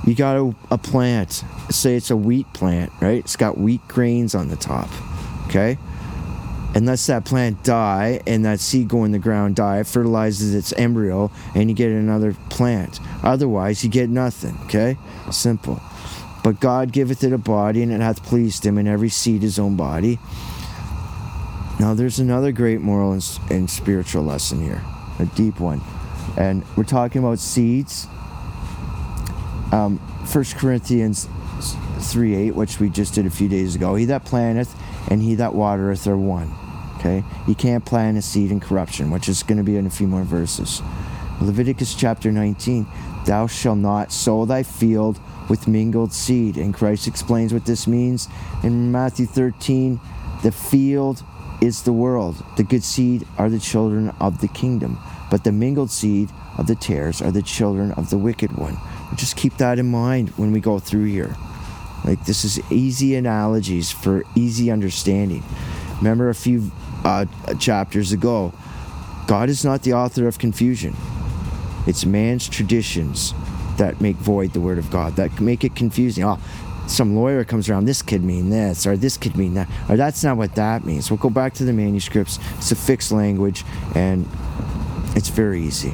[0.06, 3.18] You got a, a plant, say it's a wheat plant, right?
[3.18, 4.88] It's got wheat grains on the top,
[5.46, 5.78] okay?
[6.74, 10.72] Unless that plant die and that seed go in the ground die, it fertilizes its
[10.74, 13.00] embryo and you get another plant.
[13.22, 14.96] Otherwise, you get nothing, okay?
[15.30, 15.80] Simple.
[16.46, 19.58] But God giveth it a body, and it hath pleased him, and every seed his
[19.58, 20.20] own body.
[21.80, 24.80] Now, there's another great moral and, and spiritual lesson here,
[25.18, 25.80] a deep one.
[26.38, 28.06] And we're talking about seeds.
[29.72, 29.98] Um,
[30.32, 31.28] 1 Corinthians
[32.12, 33.96] 3 8, which we just did a few days ago.
[33.96, 34.72] He that planteth
[35.10, 36.54] and he that watereth are one.
[36.98, 37.24] Okay?
[37.48, 40.06] You can't plant a seed in corruption, which is going to be in a few
[40.06, 40.80] more verses.
[41.40, 42.86] Leviticus chapter 19
[43.26, 46.56] Thou shalt not sow thy field with mingled seed.
[46.56, 48.28] And Christ explains what this means
[48.62, 50.00] in Matthew 13
[50.42, 51.22] The field
[51.60, 54.98] is the world, the good seed are the children of the kingdom,
[55.30, 58.76] but the mingled seed of the tares are the children of the wicked one.
[59.14, 61.36] Just keep that in mind when we go through here.
[62.04, 65.42] Like, this is easy analogies for easy understanding.
[65.98, 66.70] Remember a few
[67.04, 67.24] uh,
[67.58, 68.52] chapters ago,
[69.26, 70.94] God is not the author of confusion.
[71.86, 73.32] It's man's traditions
[73.78, 76.24] that make void the word of God, that make it confusing.
[76.24, 76.38] Oh,
[76.86, 80.22] some lawyer comes around, this could mean this, or this could mean that, or that's
[80.22, 81.10] not what that means.
[81.10, 82.38] We'll go back to the manuscripts.
[82.56, 84.26] It's a fixed language, and
[85.16, 85.92] it's very easy.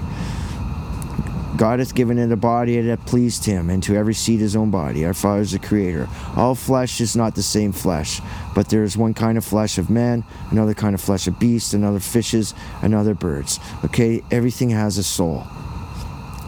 [1.56, 4.70] God hath given it a body that pleased him, and to every seed his own
[4.70, 5.04] body.
[5.04, 6.08] Our Father is the Creator.
[6.34, 8.20] All flesh is not the same flesh,
[8.54, 11.74] but there is one kind of flesh of man, another kind of flesh of beasts,
[11.74, 13.60] another fishes, another birds.
[13.84, 15.46] Okay, everything has a soul.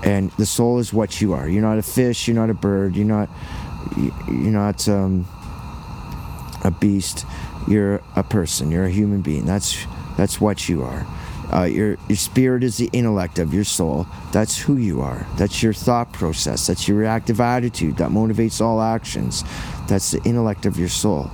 [0.04, 1.48] And the soul is what you are.
[1.48, 3.28] You're not a fish, you're not a bird, you're not
[3.96, 5.26] you're not um,
[6.62, 7.26] a beast.
[7.68, 8.70] You're a person.
[8.70, 9.46] You're a human being.
[9.46, 9.86] That's
[10.16, 11.06] that's what you are.
[11.52, 14.06] Uh, your your spirit is the intellect of your soul.
[14.32, 15.26] That's who you are.
[15.36, 16.66] That's your thought process.
[16.66, 19.44] That's your reactive attitude that motivates all actions.
[19.88, 21.30] That's the intellect of your soul.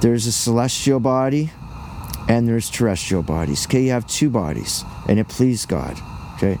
[0.00, 1.50] There's a celestial body,
[2.28, 3.66] and there's terrestrial bodies.
[3.66, 5.98] Okay, you have two bodies, and it pleased God.
[6.34, 6.58] Okay,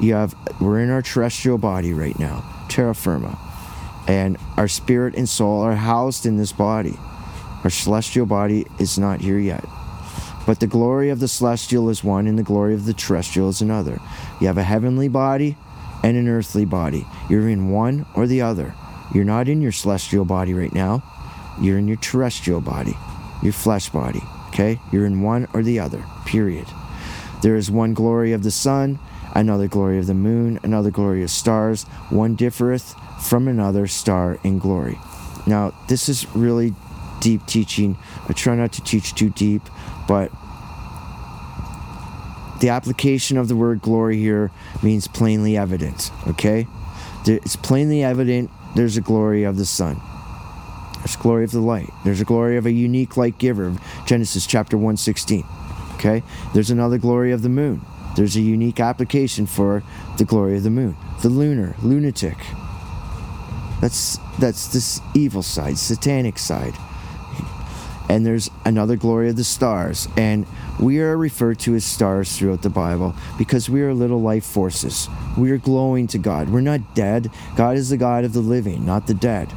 [0.00, 3.38] you have we're in our terrestrial body right now, terra firma
[4.08, 6.98] and our spirit and soul are housed in this body.
[7.62, 9.64] Our celestial body is not here yet.
[10.46, 13.60] But the glory of the celestial is one, and the glory of the terrestrial is
[13.60, 14.00] another.
[14.40, 15.58] You have a heavenly body
[16.02, 17.06] and an earthly body.
[17.28, 18.74] You're in one or the other.
[19.12, 21.02] You're not in your celestial body right now.
[21.60, 22.96] You're in your terrestrial body,
[23.42, 24.22] your flesh body.
[24.48, 24.80] Okay?
[24.90, 26.66] You're in one or the other, period.
[27.42, 28.98] There is one glory of the sun,
[29.40, 31.84] another glory of the moon, another glory of stars.
[32.10, 34.98] One differeth from another star in glory.
[35.46, 36.74] Now, this is really
[37.20, 37.96] deep teaching.
[38.28, 39.62] I try not to teach too deep,
[40.06, 40.30] but
[42.60, 44.50] the application of the word glory here
[44.82, 46.66] means plainly evident, okay?
[47.26, 50.00] It's plainly evident there's a glory of the sun.
[50.98, 51.90] There's glory of the light.
[52.04, 55.44] There's a glory of a unique light giver, Genesis chapter 116.
[55.94, 56.22] Okay?
[56.54, 57.80] There's another glory of the moon.
[58.18, 59.84] There's a unique application for
[60.16, 60.96] the glory of the moon.
[61.22, 62.36] The lunar, lunatic.
[63.80, 66.74] That's that's this evil side, satanic side.
[68.08, 70.08] And there's another glory of the stars.
[70.16, 70.46] And
[70.80, 75.08] we are referred to as stars throughout the Bible because we are little life forces.
[75.36, 76.48] We are glowing to God.
[76.48, 77.30] We're not dead.
[77.54, 79.52] God is the God of the living, not the dead.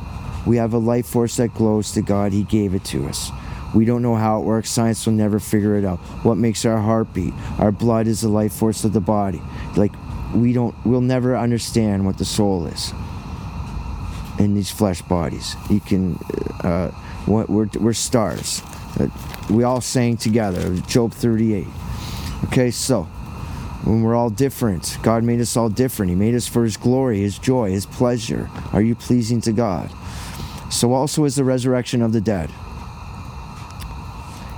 [0.46, 2.32] We have a life force that glows to God.
[2.32, 3.32] He gave it to us.
[3.74, 4.70] We don't know how it works.
[4.70, 6.00] Science will never figure it out.
[6.24, 7.34] What makes our heart beat?
[7.58, 9.42] Our blood is the life force of the body.
[9.76, 9.94] Like
[10.34, 12.94] we don't we'll never understand what the soul is
[14.40, 15.56] in these flesh bodies.
[15.70, 16.18] You can
[16.64, 16.92] uh,
[17.28, 18.62] we're, we're stars.
[19.00, 19.08] Uh,
[19.50, 20.76] we all sang together.
[20.88, 21.68] Job 38.
[22.46, 23.04] Okay, so
[23.84, 26.10] when we're all different, God made us all different.
[26.10, 28.50] He made us for His glory, His joy, His pleasure.
[28.74, 29.92] Are you pleasing to God?
[30.72, 32.50] So also is the resurrection of the dead.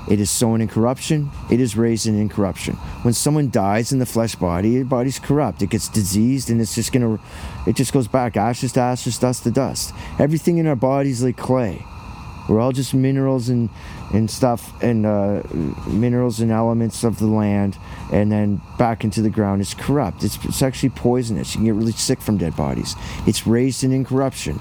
[0.10, 2.76] It is sown in corruption, it is raised in incorruption.
[3.04, 5.62] When someone dies in the flesh body, your body's corrupt.
[5.62, 7.20] It gets diseased and it's just gonna,
[7.66, 9.94] it just goes back ashes to ashes, dust to dust.
[10.20, 11.86] Everything in our body's like clay.
[12.50, 13.70] We're all just minerals and,
[14.13, 15.44] and stuff, and uh,
[15.88, 17.78] minerals and elements of the land,
[18.12, 19.62] and then back into the ground.
[19.62, 20.24] It's corrupt.
[20.24, 21.54] It's, it's actually poisonous.
[21.54, 22.96] You can get really sick from dead bodies.
[23.26, 24.60] It's raised in incorruption.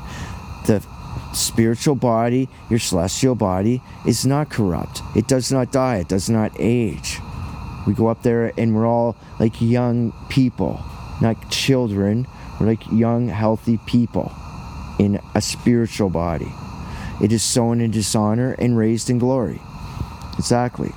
[0.66, 0.86] The
[1.34, 5.02] spiritual body, your celestial body, is not corrupt.
[5.16, 5.96] It does not die.
[5.98, 7.18] It does not age.
[7.86, 10.80] We go up there and we're all like young people,
[11.20, 12.26] not children.
[12.60, 14.32] We're like young, healthy people
[14.98, 16.52] in a spiritual body.
[17.22, 19.60] It is sown in dishonor and raised in glory.
[20.38, 20.92] Exactly.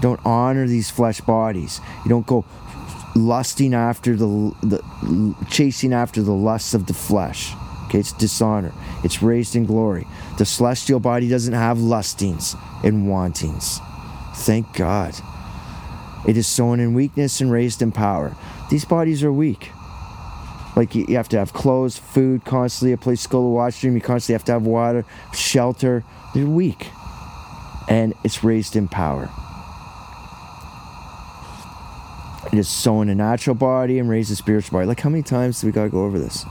[0.00, 1.80] Don't honor these flesh bodies.
[2.04, 2.44] You don't go
[3.14, 4.26] lusting after the,
[4.62, 7.54] the chasing after the lusts of the flesh.
[7.94, 8.72] Okay, it's dishonor.
[9.04, 10.04] It's raised in glory.
[10.38, 13.78] The celestial body doesn't have lustings and wantings.
[14.34, 15.14] Thank God.
[16.26, 18.34] It is sown in weakness and raised in power.
[18.68, 19.70] These bodies are weak.
[20.74, 23.94] Like you, have to have clothes, food, constantly a place to go to the washroom.
[23.94, 26.02] You constantly have to have water, shelter.
[26.34, 26.88] They're weak,
[27.88, 29.30] and it's raised in power.
[32.52, 34.88] It is sown a natural body and raised a spiritual body.
[34.88, 36.44] Like how many times do we gotta go over this?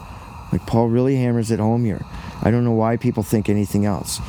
[0.53, 2.05] Like Paul really hammers it home here.
[2.43, 4.19] I don't know why people think anything else.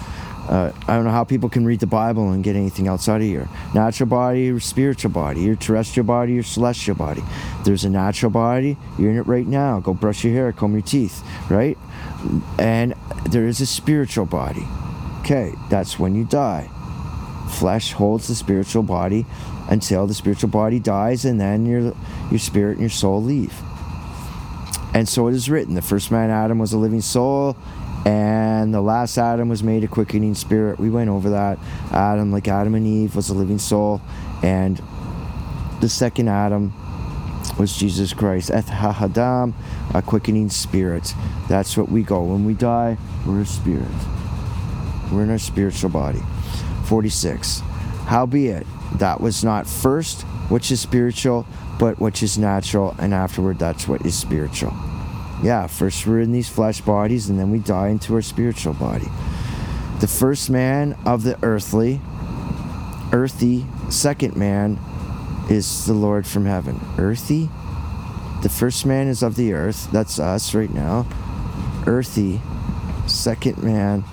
[0.48, 3.26] Uh, I don't know how people can read the Bible and get anything outside of
[3.26, 3.46] here.
[3.74, 7.22] Natural body, your spiritual body, your terrestrial body, your celestial body.
[7.64, 9.80] There's a natural body, you're in it right now.
[9.80, 11.76] Go brush your hair, comb your teeth, right?
[12.58, 12.94] And
[13.28, 14.66] there is a spiritual body.
[15.20, 16.70] Okay, that's when you die.
[17.50, 19.26] Flesh holds the spiritual body
[19.68, 21.94] until the spiritual body dies, and then your
[22.30, 23.62] your spirit and your soul leave.
[24.94, 27.57] And so it is written: the first man Adam was a living soul,
[28.07, 30.78] and the last Adam was made a quickening spirit.
[30.78, 31.59] We went over that.
[31.90, 34.00] Adam, like Adam and Eve, was a living soul,
[34.42, 34.80] and
[35.80, 36.72] the second Adam
[37.59, 38.50] was Jesus Christ.
[38.50, 39.52] Eth Hadam,
[39.92, 41.12] a quickening spirit.
[41.48, 42.22] That's what we go.
[42.22, 43.88] When we die, we're a spirit.
[45.12, 46.22] We're in our spiritual body.
[46.87, 47.61] 46.
[48.07, 51.46] Howbeit, that was not first which is spiritual,
[51.78, 54.72] but which is natural, and afterward, that's what is spiritual
[55.44, 59.07] yeah, first we're in these flesh bodies and then we die into our spiritual body.
[60.00, 62.00] The first man of the earthly,
[63.12, 64.78] earthy, second man
[65.50, 66.80] is the Lord from heaven.
[66.96, 67.50] Earthy?
[68.42, 71.07] The first man is of the earth, that's us right now.
[71.87, 72.40] Earthy,
[73.07, 74.04] second man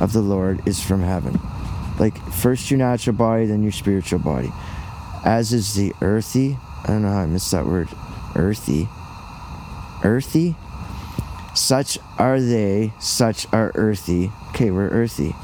[0.00, 1.38] of the Lord is from heaven.
[1.98, 4.50] Like first your natural body, then your spiritual body.
[5.24, 7.88] As is the earthy, I don't know how I missed that word.
[8.34, 8.88] Earthy.
[10.02, 10.56] Earthy?
[11.54, 14.30] Such are they, such are earthy.
[14.50, 15.34] Okay, we're earthy.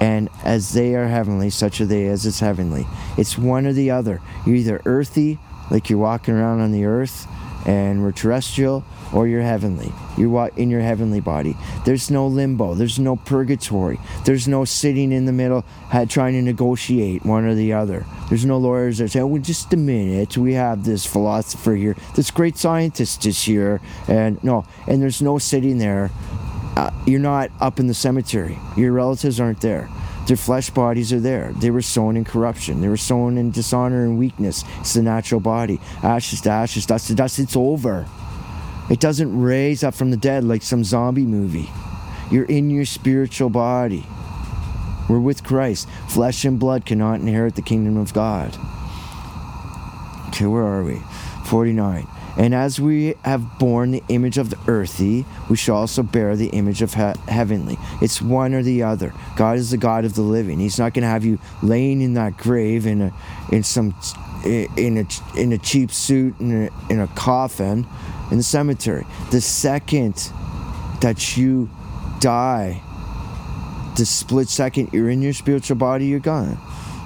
[0.00, 2.86] And as they are heavenly, such are they as it's heavenly.
[3.16, 4.20] It's one or the other.
[4.44, 5.38] You're either earthy,
[5.70, 7.28] like you're walking around on the earth,
[7.66, 9.92] and we're terrestrial, or you're heavenly.
[10.16, 11.56] You're in your heavenly body.
[11.84, 12.74] There's no limbo.
[12.74, 13.98] There's no purgatory.
[14.24, 15.64] There's no sitting in the middle
[16.08, 18.04] trying to negotiate one or the other.
[18.28, 20.36] There's no lawyers that say, well, just a minute.
[20.36, 21.96] We have this philosopher here.
[22.16, 23.80] This great scientist is here.
[24.08, 26.10] And no, and there's no sitting there.
[26.76, 28.58] Uh, you're not up in the cemetery.
[28.76, 29.88] Your relatives aren't there.
[30.26, 31.52] Their flesh bodies are there.
[31.52, 32.80] They were sown in corruption.
[32.80, 34.64] They were sown in dishonor and weakness.
[34.80, 35.80] It's the natural body.
[36.02, 37.38] Ashes to ashes, dust to dust.
[37.38, 38.06] It's over.
[38.90, 41.70] It doesn't raise up from the dead like some zombie movie.
[42.30, 44.06] You're in your spiritual body.
[45.08, 45.88] We're with Christ.
[46.08, 48.56] Flesh and blood cannot inherit the kingdom of God.
[50.28, 51.00] Okay, where are we?
[51.46, 52.06] 49.
[52.36, 56.48] And as we have borne the image of the earthy, we shall also bear the
[56.48, 57.78] image of he- heavenly.
[58.02, 59.12] It's one or the other.
[59.36, 60.58] God is the God of the living.
[60.58, 63.12] He's not going to have you laying in that grave in a
[63.52, 63.94] in some
[64.44, 67.86] in a in a cheap suit in a, in a coffin
[68.30, 69.06] in the cemetery.
[69.30, 70.30] The second
[71.00, 71.70] that you
[72.18, 72.82] die,
[73.96, 76.58] the split second you're in your spiritual body, you're gone.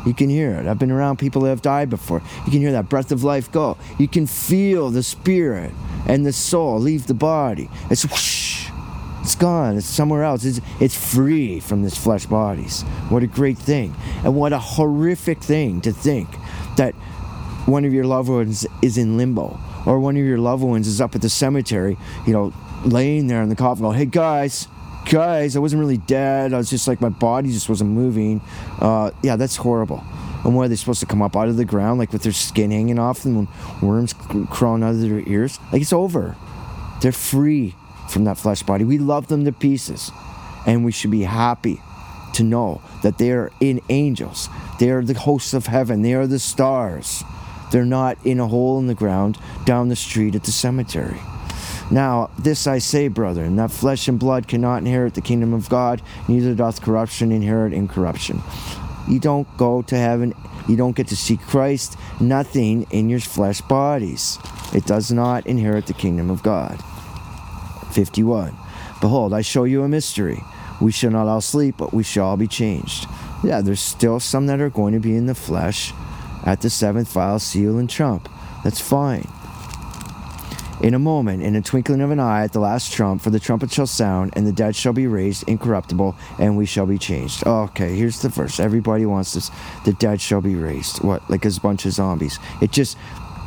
[0.07, 0.67] You can hear it.
[0.67, 2.23] I've been around people that have died before.
[2.47, 3.77] You can hear that breath of life go.
[3.99, 5.73] You can feel the spirit
[6.07, 7.69] and the soul leave the body.
[7.91, 8.71] It's whoosh.
[9.21, 9.77] It's gone.
[9.77, 10.45] It's somewhere else.
[10.45, 12.83] It's, it's free from this flesh bodies.
[13.11, 13.95] What a great thing.
[14.25, 16.29] And what a horrific thing to think
[16.77, 16.95] that
[17.67, 21.01] one of your loved ones is in limbo or one of your loved ones is
[21.01, 22.53] up at the cemetery, you know,
[22.85, 24.69] laying there in the coffin going, hey guys,
[25.09, 26.53] guys, I wasn't really dead.
[26.53, 28.41] I was just like my body just wasn't moving.
[28.79, 30.05] Uh, yeah, that's horrible.
[30.45, 32.33] And what are they supposed to come up out of the ground like with their
[32.33, 33.49] skin hanging off when
[33.83, 34.15] worms
[34.51, 35.59] crawling out of their ears?
[35.73, 36.37] Like it's over.
[37.01, 37.75] They're free
[38.09, 38.85] from that flesh body.
[38.85, 40.11] We love them to pieces,
[40.67, 41.81] and we should be happy
[42.35, 44.49] to know that they are in angels.
[44.79, 46.03] They are the hosts of heaven.
[46.03, 47.25] They are the stars.
[47.73, 51.19] They're not in a hole in the ground down the street at the cemetery.
[51.91, 56.03] Now, this I say, brethren, that flesh and blood cannot inherit the kingdom of God,
[56.29, 58.43] neither doth corruption inherit incorruption.
[59.09, 60.35] You don't go to heaven,
[60.69, 64.39] you don't get to see Christ, nothing in your flesh bodies.
[64.75, 66.79] It does not inherit the kingdom of God.
[67.93, 68.55] 51.
[69.01, 70.43] Behold, I show you a mystery.
[70.83, 73.07] We shall not all sleep, but we shall all be changed.
[73.43, 75.95] Yeah, there's still some that are going to be in the flesh
[76.45, 78.29] at the seventh vial, seal, and trump.
[78.63, 79.27] That's fine
[80.83, 83.41] in a moment, in a twinkling of an eye, at the last trump, for the
[83.41, 87.47] trumpet shall sound, and the dead shall be raised incorruptible, and we shall be changed.
[87.47, 88.61] okay, here's the verse.
[88.61, 89.51] Everybody wants this.
[89.85, 91.03] The dead shall be raised.
[91.03, 91.29] What?
[91.29, 92.39] Like a bunch of zombies.
[92.61, 92.97] It just,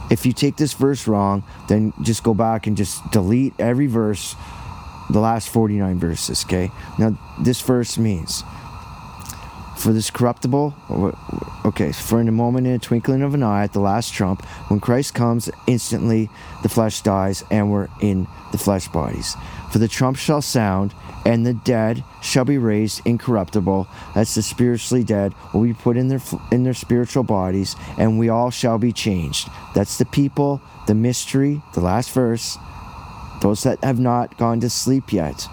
[0.09, 4.35] if you take this verse wrong, then just go back and just delete every verse,
[5.09, 6.71] the last 49 verses, okay?
[6.99, 8.43] Now, this verse means
[9.81, 10.75] for this corruptible,
[11.65, 14.45] okay, for in a moment, in a twinkling of an eye, at the last trump,
[14.69, 16.29] when Christ comes, instantly
[16.61, 19.35] the flesh dies, and we're in the flesh bodies.
[19.71, 20.93] For the trump shall sound,
[21.25, 23.87] and the dead shall be raised incorruptible.
[24.13, 26.21] That's the spiritually dead will be put in their
[26.51, 29.49] in their spiritual bodies, and we all shall be changed.
[29.73, 32.57] That's the people, the mystery, the last verse.
[33.41, 35.47] Those that have not gone to sleep yet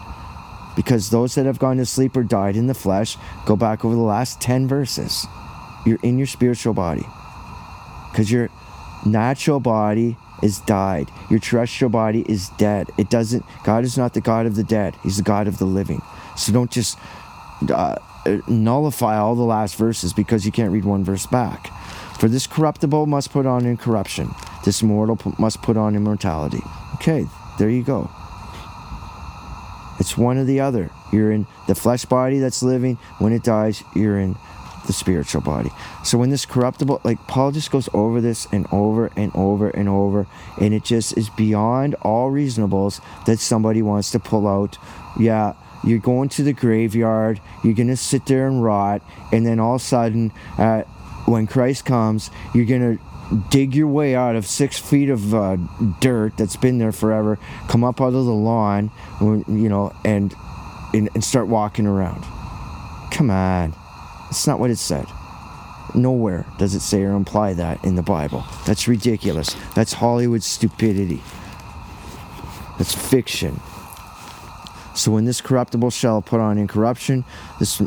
[0.78, 3.16] because those that have gone to sleep or died in the flesh,
[3.46, 5.26] go back over the last 10 verses.
[5.84, 7.04] You're in your spiritual body.
[8.12, 8.48] Because your
[9.04, 11.10] natural body is died.
[11.30, 12.92] Your terrestrial body is dead.
[12.96, 15.64] It doesn't, God is not the God of the dead, He's the God of the
[15.64, 16.00] living.
[16.36, 16.96] So don't just
[17.74, 17.96] uh,
[18.46, 21.72] nullify all the last verses because you can't read one verse back.
[22.20, 24.30] For this corruptible must put on incorruption,
[24.64, 26.62] this mortal must put on immortality.
[26.94, 27.26] Okay,
[27.58, 28.08] there you go.
[29.98, 30.90] It's one or the other.
[31.12, 32.96] You're in the flesh body that's living.
[33.18, 34.36] When it dies, you're in
[34.86, 35.70] the spiritual body.
[36.02, 39.88] So when this corruptible, like Paul just goes over this and over and over and
[39.88, 40.26] over,
[40.60, 44.78] and it just is beyond all reasonables that somebody wants to pull out.
[45.18, 49.60] Yeah, you're going to the graveyard, you're going to sit there and rot, and then
[49.60, 50.82] all of a sudden, uh,
[51.26, 53.02] when Christ comes, you're going to
[53.50, 55.56] dig your way out of six feet of uh,
[56.00, 60.34] dirt that's been there forever, come up out of the lawn, you know, and,
[60.94, 62.24] and, and start walking around.
[63.10, 63.74] Come on.
[64.24, 65.06] That's not what it said.
[65.94, 68.44] Nowhere does it say or imply that in the Bible.
[68.66, 69.54] That's ridiculous.
[69.74, 71.22] That's Hollywood stupidity.
[72.76, 73.60] That's fiction.
[74.94, 77.24] So when this corruptible shall put on incorruption,
[77.58, 77.80] this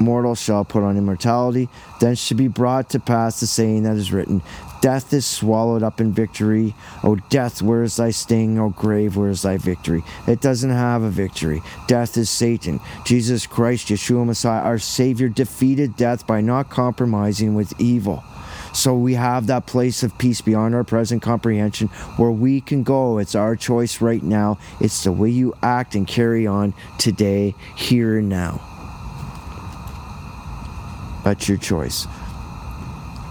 [0.00, 1.68] mortal shall put on immortality.
[2.00, 4.42] Then should be brought to pass the saying that is written
[4.80, 6.74] Death is swallowed up in victory.
[7.04, 8.58] O death, where is thy sting?
[8.58, 10.02] O grave, where is thy victory?
[10.26, 11.62] It doesn't have a victory.
[11.86, 12.80] Death is Satan.
[13.04, 18.24] Jesus Christ, Yeshua Messiah, our Savior, defeated death by not compromising with evil.
[18.72, 23.18] So we have that place of peace beyond our present comprehension where we can go.
[23.18, 24.58] It's our choice right now.
[24.80, 28.69] It's the way you act and carry on today, here and now.
[31.24, 32.06] That's your choice.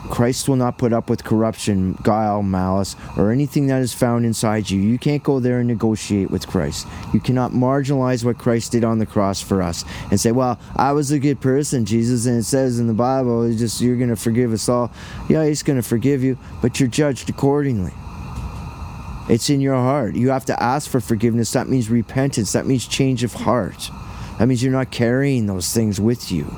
[0.09, 4.69] Christ will not put up with corruption, guile, malice, or anything that is found inside
[4.69, 4.81] you.
[4.81, 6.87] You can't go there and negotiate with Christ.
[7.13, 10.93] You cannot marginalize what Christ did on the cross for us and say, "Well, I
[10.93, 14.09] was a good person, Jesus," and it says in the Bible, "It's just you're going
[14.09, 14.91] to forgive us all."
[15.29, 17.93] Yeah, He's going to forgive you, but you're judged accordingly.
[19.29, 20.15] It's in your heart.
[20.15, 21.51] You have to ask for forgiveness.
[21.51, 22.51] That means repentance.
[22.53, 23.91] That means change of heart.
[24.39, 26.51] That means you're not carrying those things with you.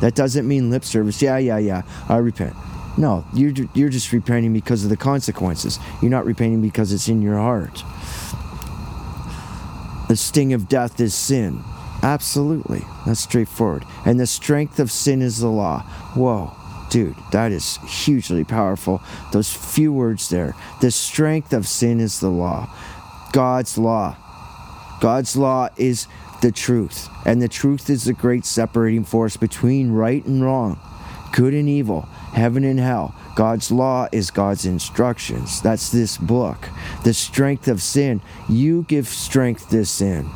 [0.00, 1.20] That doesn't mean lip service.
[1.20, 1.82] Yeah, yeah, yeah.
[2.08, 2.54] I repent.
[2.96, 5.78] No, you're, you're just repenting because of the consequences.
[6.02, 7.84] You're not repenting because it's in your heart.
[10.08, 11.62] The sting of death is sin.
[12.02, 12.82] Absolutely.
[13.06, 13.84] That's straightforward.
[14.04, 15.82] And the strength of sin is the law.
[16.14, 16.52] Whoa,
[16.90, 19.02] dude, that is hugely powerful.
[19.32, 20.54] Those few words there.
[20.80, 22.68] The strength of sin is the law.
[23.32, 24.16] God's law.
[25.00, 26.08] God's law is
[26.40, 27.08] the truth.
[27.24, 30.78] And the truth is the great separating force between right and wrong,
[31.32, 33.14] good and evil, heaven and hell.
[33.34, 35.62] God's law is God's instructions.
[35.62, 36.68] That's this book.
[37.04, 38.20] The strength of sin.
[38.48, 40.28] You give strength to sin.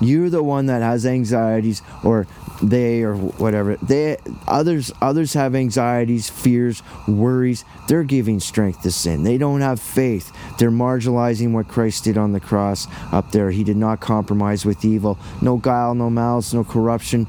[0.00, 2.26] You're the one that has anxieties or
[2.62, 3.76] they or whatever.
[3.76, 7.64] They others others have anxieties fears worries.
[7.88, 9.22] They're giving strength to sin.
[9.24, 10.32] They don't have faith.
[10.58, 13.50] They're marginalizing what christ did on the cross up there.
[13.50, 15.18] He did not compromise with evil.
[15.40, 17.26] No guile no malice no corruption.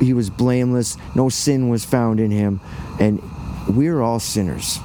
[0.00, 0.96] He was blameless.
[1.14, 2.60] No sin was found in him.
[2.98, 3.22] And
[3.68, 4.80] we're all sinners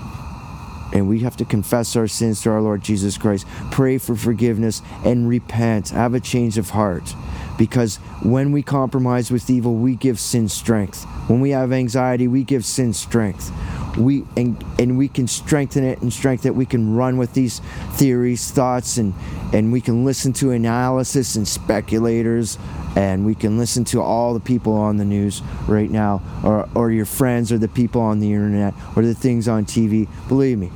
[0.93, 4.81] and we have to confess our sins to our Lord Jesus Christ, pray for forgiveness,
[5.03, 5.89] and repent.
[5.89, 7.15] Have a change of heart.
[7.57, 11.03] Because when we compromise with evil, we give sin strength.
[11.27, 13.51] When we have anxiety, we give sin strength.
[13.98, 16.56] We and and we can strengthen it and strengthen it.
[16.56, 17.60] We can run with these
[17.93, 19.14] theories, thoughts, and
[19.54, 22.58] and we can listen to analysis and speculators
[22.96, 26.91] and we can listen to all the people on the news right now or, or
[26.91, 30.08] your friends or the people on the internet or the things on TV.
[30.28, 30.72] Believe me,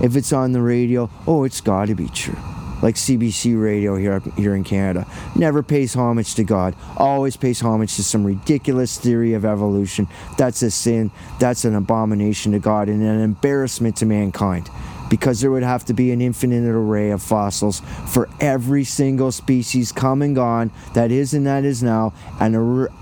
[0.00, 2.38] if it's on the radio, oh, it's got to be true.
[2.84, 5.06] Like CBC Radio here, here in Canada.
[5.34, 10.06] Never pays homage to God, always pays homage to some ridiculous theory of evolution.
[10.36, 11.10] That's a sin,
[11.40, 14.68] that's an abomination to God, and an embarrassment to mankind
[15.08, 19.90] because there would have to be an infinite array of fossils for every single species
[19.90, 22.54] come and gone that is and that is now, and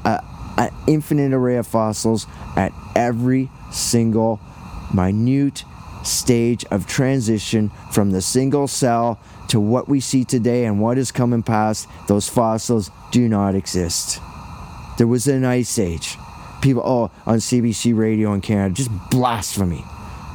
[0.05, 4.39] an infinite array of fossils at every single
[4.95, 5.65] minute
[6.03, 11.13] stage of transition from the single cell to what we see today and what is
[11.13, 14.21] coming past, those fossils do not exist.
[14.99, 16.17] There was an ice age.
[16.61, 19.85] People, oh, on CBC radio in Canada, just blasphemy.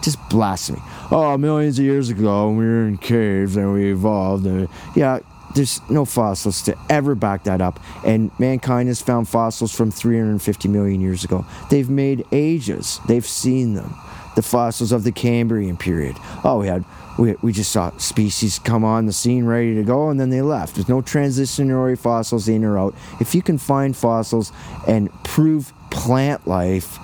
[0.03, 0.81] Just blasphemy.
[1.09, 4.45] Oh, millions of years ago, we were in caves and we evolved.
[4.45, 5.19] And, yeah,
[5.55, 7.79] there's no fossils to ever back that up.
[8.05, 11.45] And mankind has found fossils from 350 million years ago.
[11.69, 13.95] They've made ages, they've seen them
[14.37, 16.15] the fossils of the Cambrian period.
[16.43, 16.85] Oh, we had
[17.17, 20.43] we, we just saw species come on the scene ready to go and then they
[20.43, 20.75] left.
[20.75, 22.93] There's no transitionary fossils in or out.
[23.19, 24.51] If you can find fossils
[24.87, 26.99] and prove plant life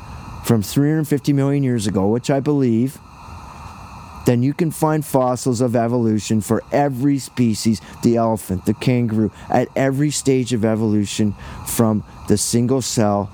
[0.46, 3.00] from 350 million years ago, which I believe,
[4.28, 9.70] then you can find fossils of evolution for every species the elephant, the kangaroo, at
[9.76, 11.34] every stage of evolution
[11.66, 13.32] from the single cell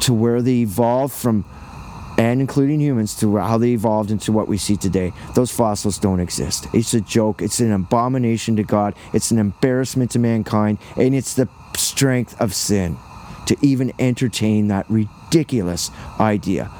[0.00, 1.44] to where they evolved from
[2.16, 5.12] and including humans to how they evolved into what we see today.
[5.34, 6.66] Those fossils don't exist.
[6.72, 7.42] It's a joke.
[7.42, 8.94] It's an abomination to God.
[9.12, 10.78] It's an embarrassment to mankind.
[10.96, 12.96] And it's the strength of sin
[13.46, 15.90] to even entertain that ridiculous
[16.20, 16.70] idea.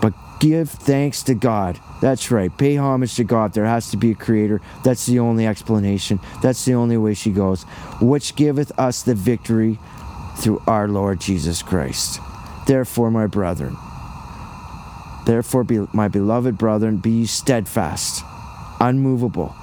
[0.00, 1.78] But give thanks to God.
[2.00, 2.56] That's right.
[2.56, 3.52] Pay homage to God.
[3.52, 4.60] There has to be a creator.
[4.84, 6.20] That's the only explanation.
[6.42, 7.64] That's the only way she goes.
[8.00, 9.78] Which giveth us the victory
[10.38, 12.20] through our Lord Jesus Christ.
[12.66, 13.76] Therefore, my brethren,
[15.26, 18.24] Therefore, be, my beloved brethren, be steadfast,
[18.80, 19.56] unmovable,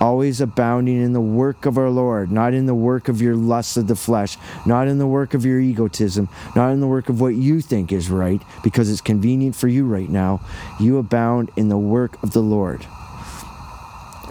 [0.00, 3.76] always abounding in the work of our Lord, not in the work of your lusts
[3.76, 4.36] of the flesh,
[4.66, 7.92] not in the work of your egotism, not in the work of what you think
[7.92, 10.40] is right, because it's convenient for you right now.
[10.80, 12.84] You abound in the work of the Lord.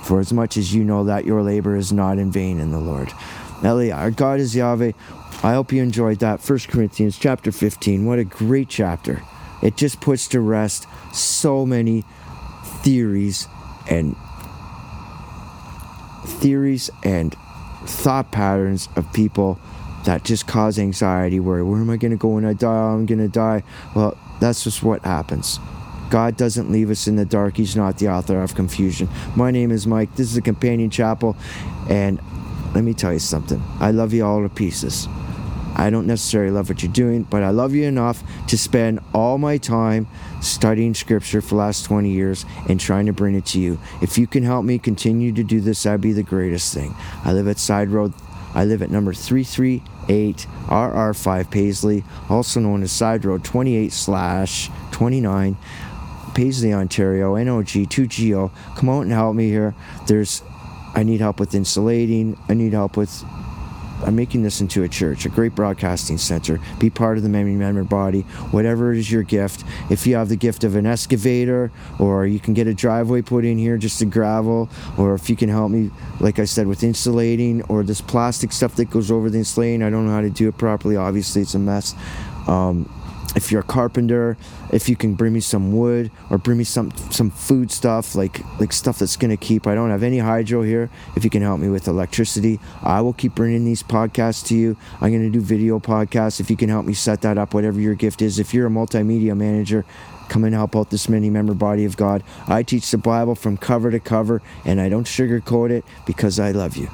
[0.03, 2.79] For as much as you know that your labor is not in vain in the
[2.79, 3.11] Lord.
[3.63, 4.91] Elia, our God is Yahweh.
[5.43, 6.41] I hope you enjoyed that.
[6.41, 8.05] 1 Corinthians chapter 15.
[8.05, 9.21] What a great chapter.
[9.67, 12.05] It just puts to rest so many
[12.83, 13.49] theories
[13.89, 14.15] and
[16.25, 17.35] theories and
[17.83, 19.59] thought patterns of people
[20.05, 22.73] that just cause anxiety where where am I going to go when I die?
[22.73, 23.63] Oh, I'm going to die.
[23.93, 25.59] Well, that's just what happens.
[26.09, 27.57] God doesn't leave us in the dark.
[27.57, 29.09] He's not the author of confusion.
[29.35, 30.15] My name is Mike.
[30.15, 31.35] This is the companion chapel.
[31.89, 32.21] And
[32.73, 33.61] let me tell you something.
[33.81, 35.09] I love you all to pieces.
[35.77, 39.37] I don't necessarily love what you're doing, but I love you enough to spend all
[39.37, 40.07] my time
[40.41, 43.79] studying scripture for the last 20 years and trying to bring it to you.
[44.01, 46.95] If you can help me continue to do this, that'd be the greatest thing.
[47.23, 48.13] I live at Side Road.
[48.55, 55.57] I live at number 338 RR5 Paisley, also known as Side Road 28 slash 29.
[56.33, 58.51] Paisley, Ontario, NOG 2GO.
[58.75, 59.75] Come out and help me here.
[60.07, 60.41] There's
[60.95, 62.35] I need help with insulating.
[62.49, 63.23] I need help with
[64.05, 66.59] I'm making this into a church, a great broadcasting center.
[66.79, 68.21] Be part of the Many Member Body,
[68.51, 69.63] whatever is your gift.
[69.89, 73.45] If you have the gift of an excavator, or you can get a driveway put
[73.45, 76.83] in here just to gravel, or if you can help me, like I said, with
[76.83, 80.29] insulating, or this plastic stuff that goes over the insulating, I don't know how to
[80.29, 80.95] do it properly.
[80.95, 81.95] Obviously, it's a mess.
[82.47, 82.89] Um,
[83.35, 84.37] if you're a carpenter,
[84.71, 88.41] if you can bring me some wood or bring me some some food stuff like
[88.59, 89.67] like stuff that's gonna keep.
[89.67, 90.89] I don't have any hydro here.
[91.15, 94.77] If you can help me with electricity, I will keep bringing these podcasts to you.
[95.01, 96.39] I'm gonna do video podcasts.
[96.39, 98.39] If you can help me set that up, whatever your gift is.
[98.39, 99.85] If you're a multimedia manager,
[100.29, 102.23] come and help out this many member body of God.
[102.47, 106.51] I teach the Bible from cover to cover, and I don't sugarcoat it because I
[106.51, 106.89] love you.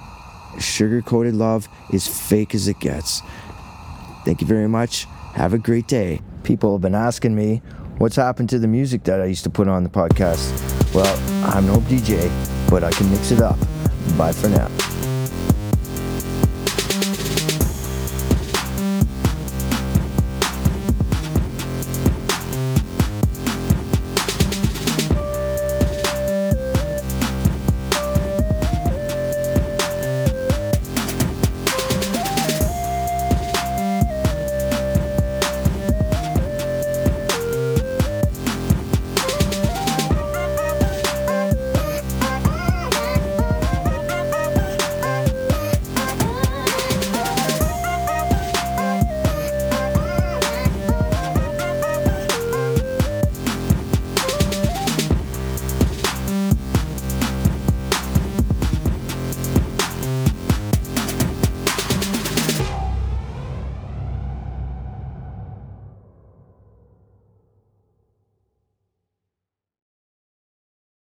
[0.60, 3.22] Sugar coated love is fake as it gets.
[4.26, 5.08] Thank you very much.
[5.34, 7.62] Have a great day people have been asking me
[7.98, 10.52] what's happened to the music that I used to put on the podcast.
[10.94, 11.18] Well,
[11.54, 12.30] I'm no DJ,
[12.70, 13.58] but I can mix it up.
[14.18, 14.70] Bye for now.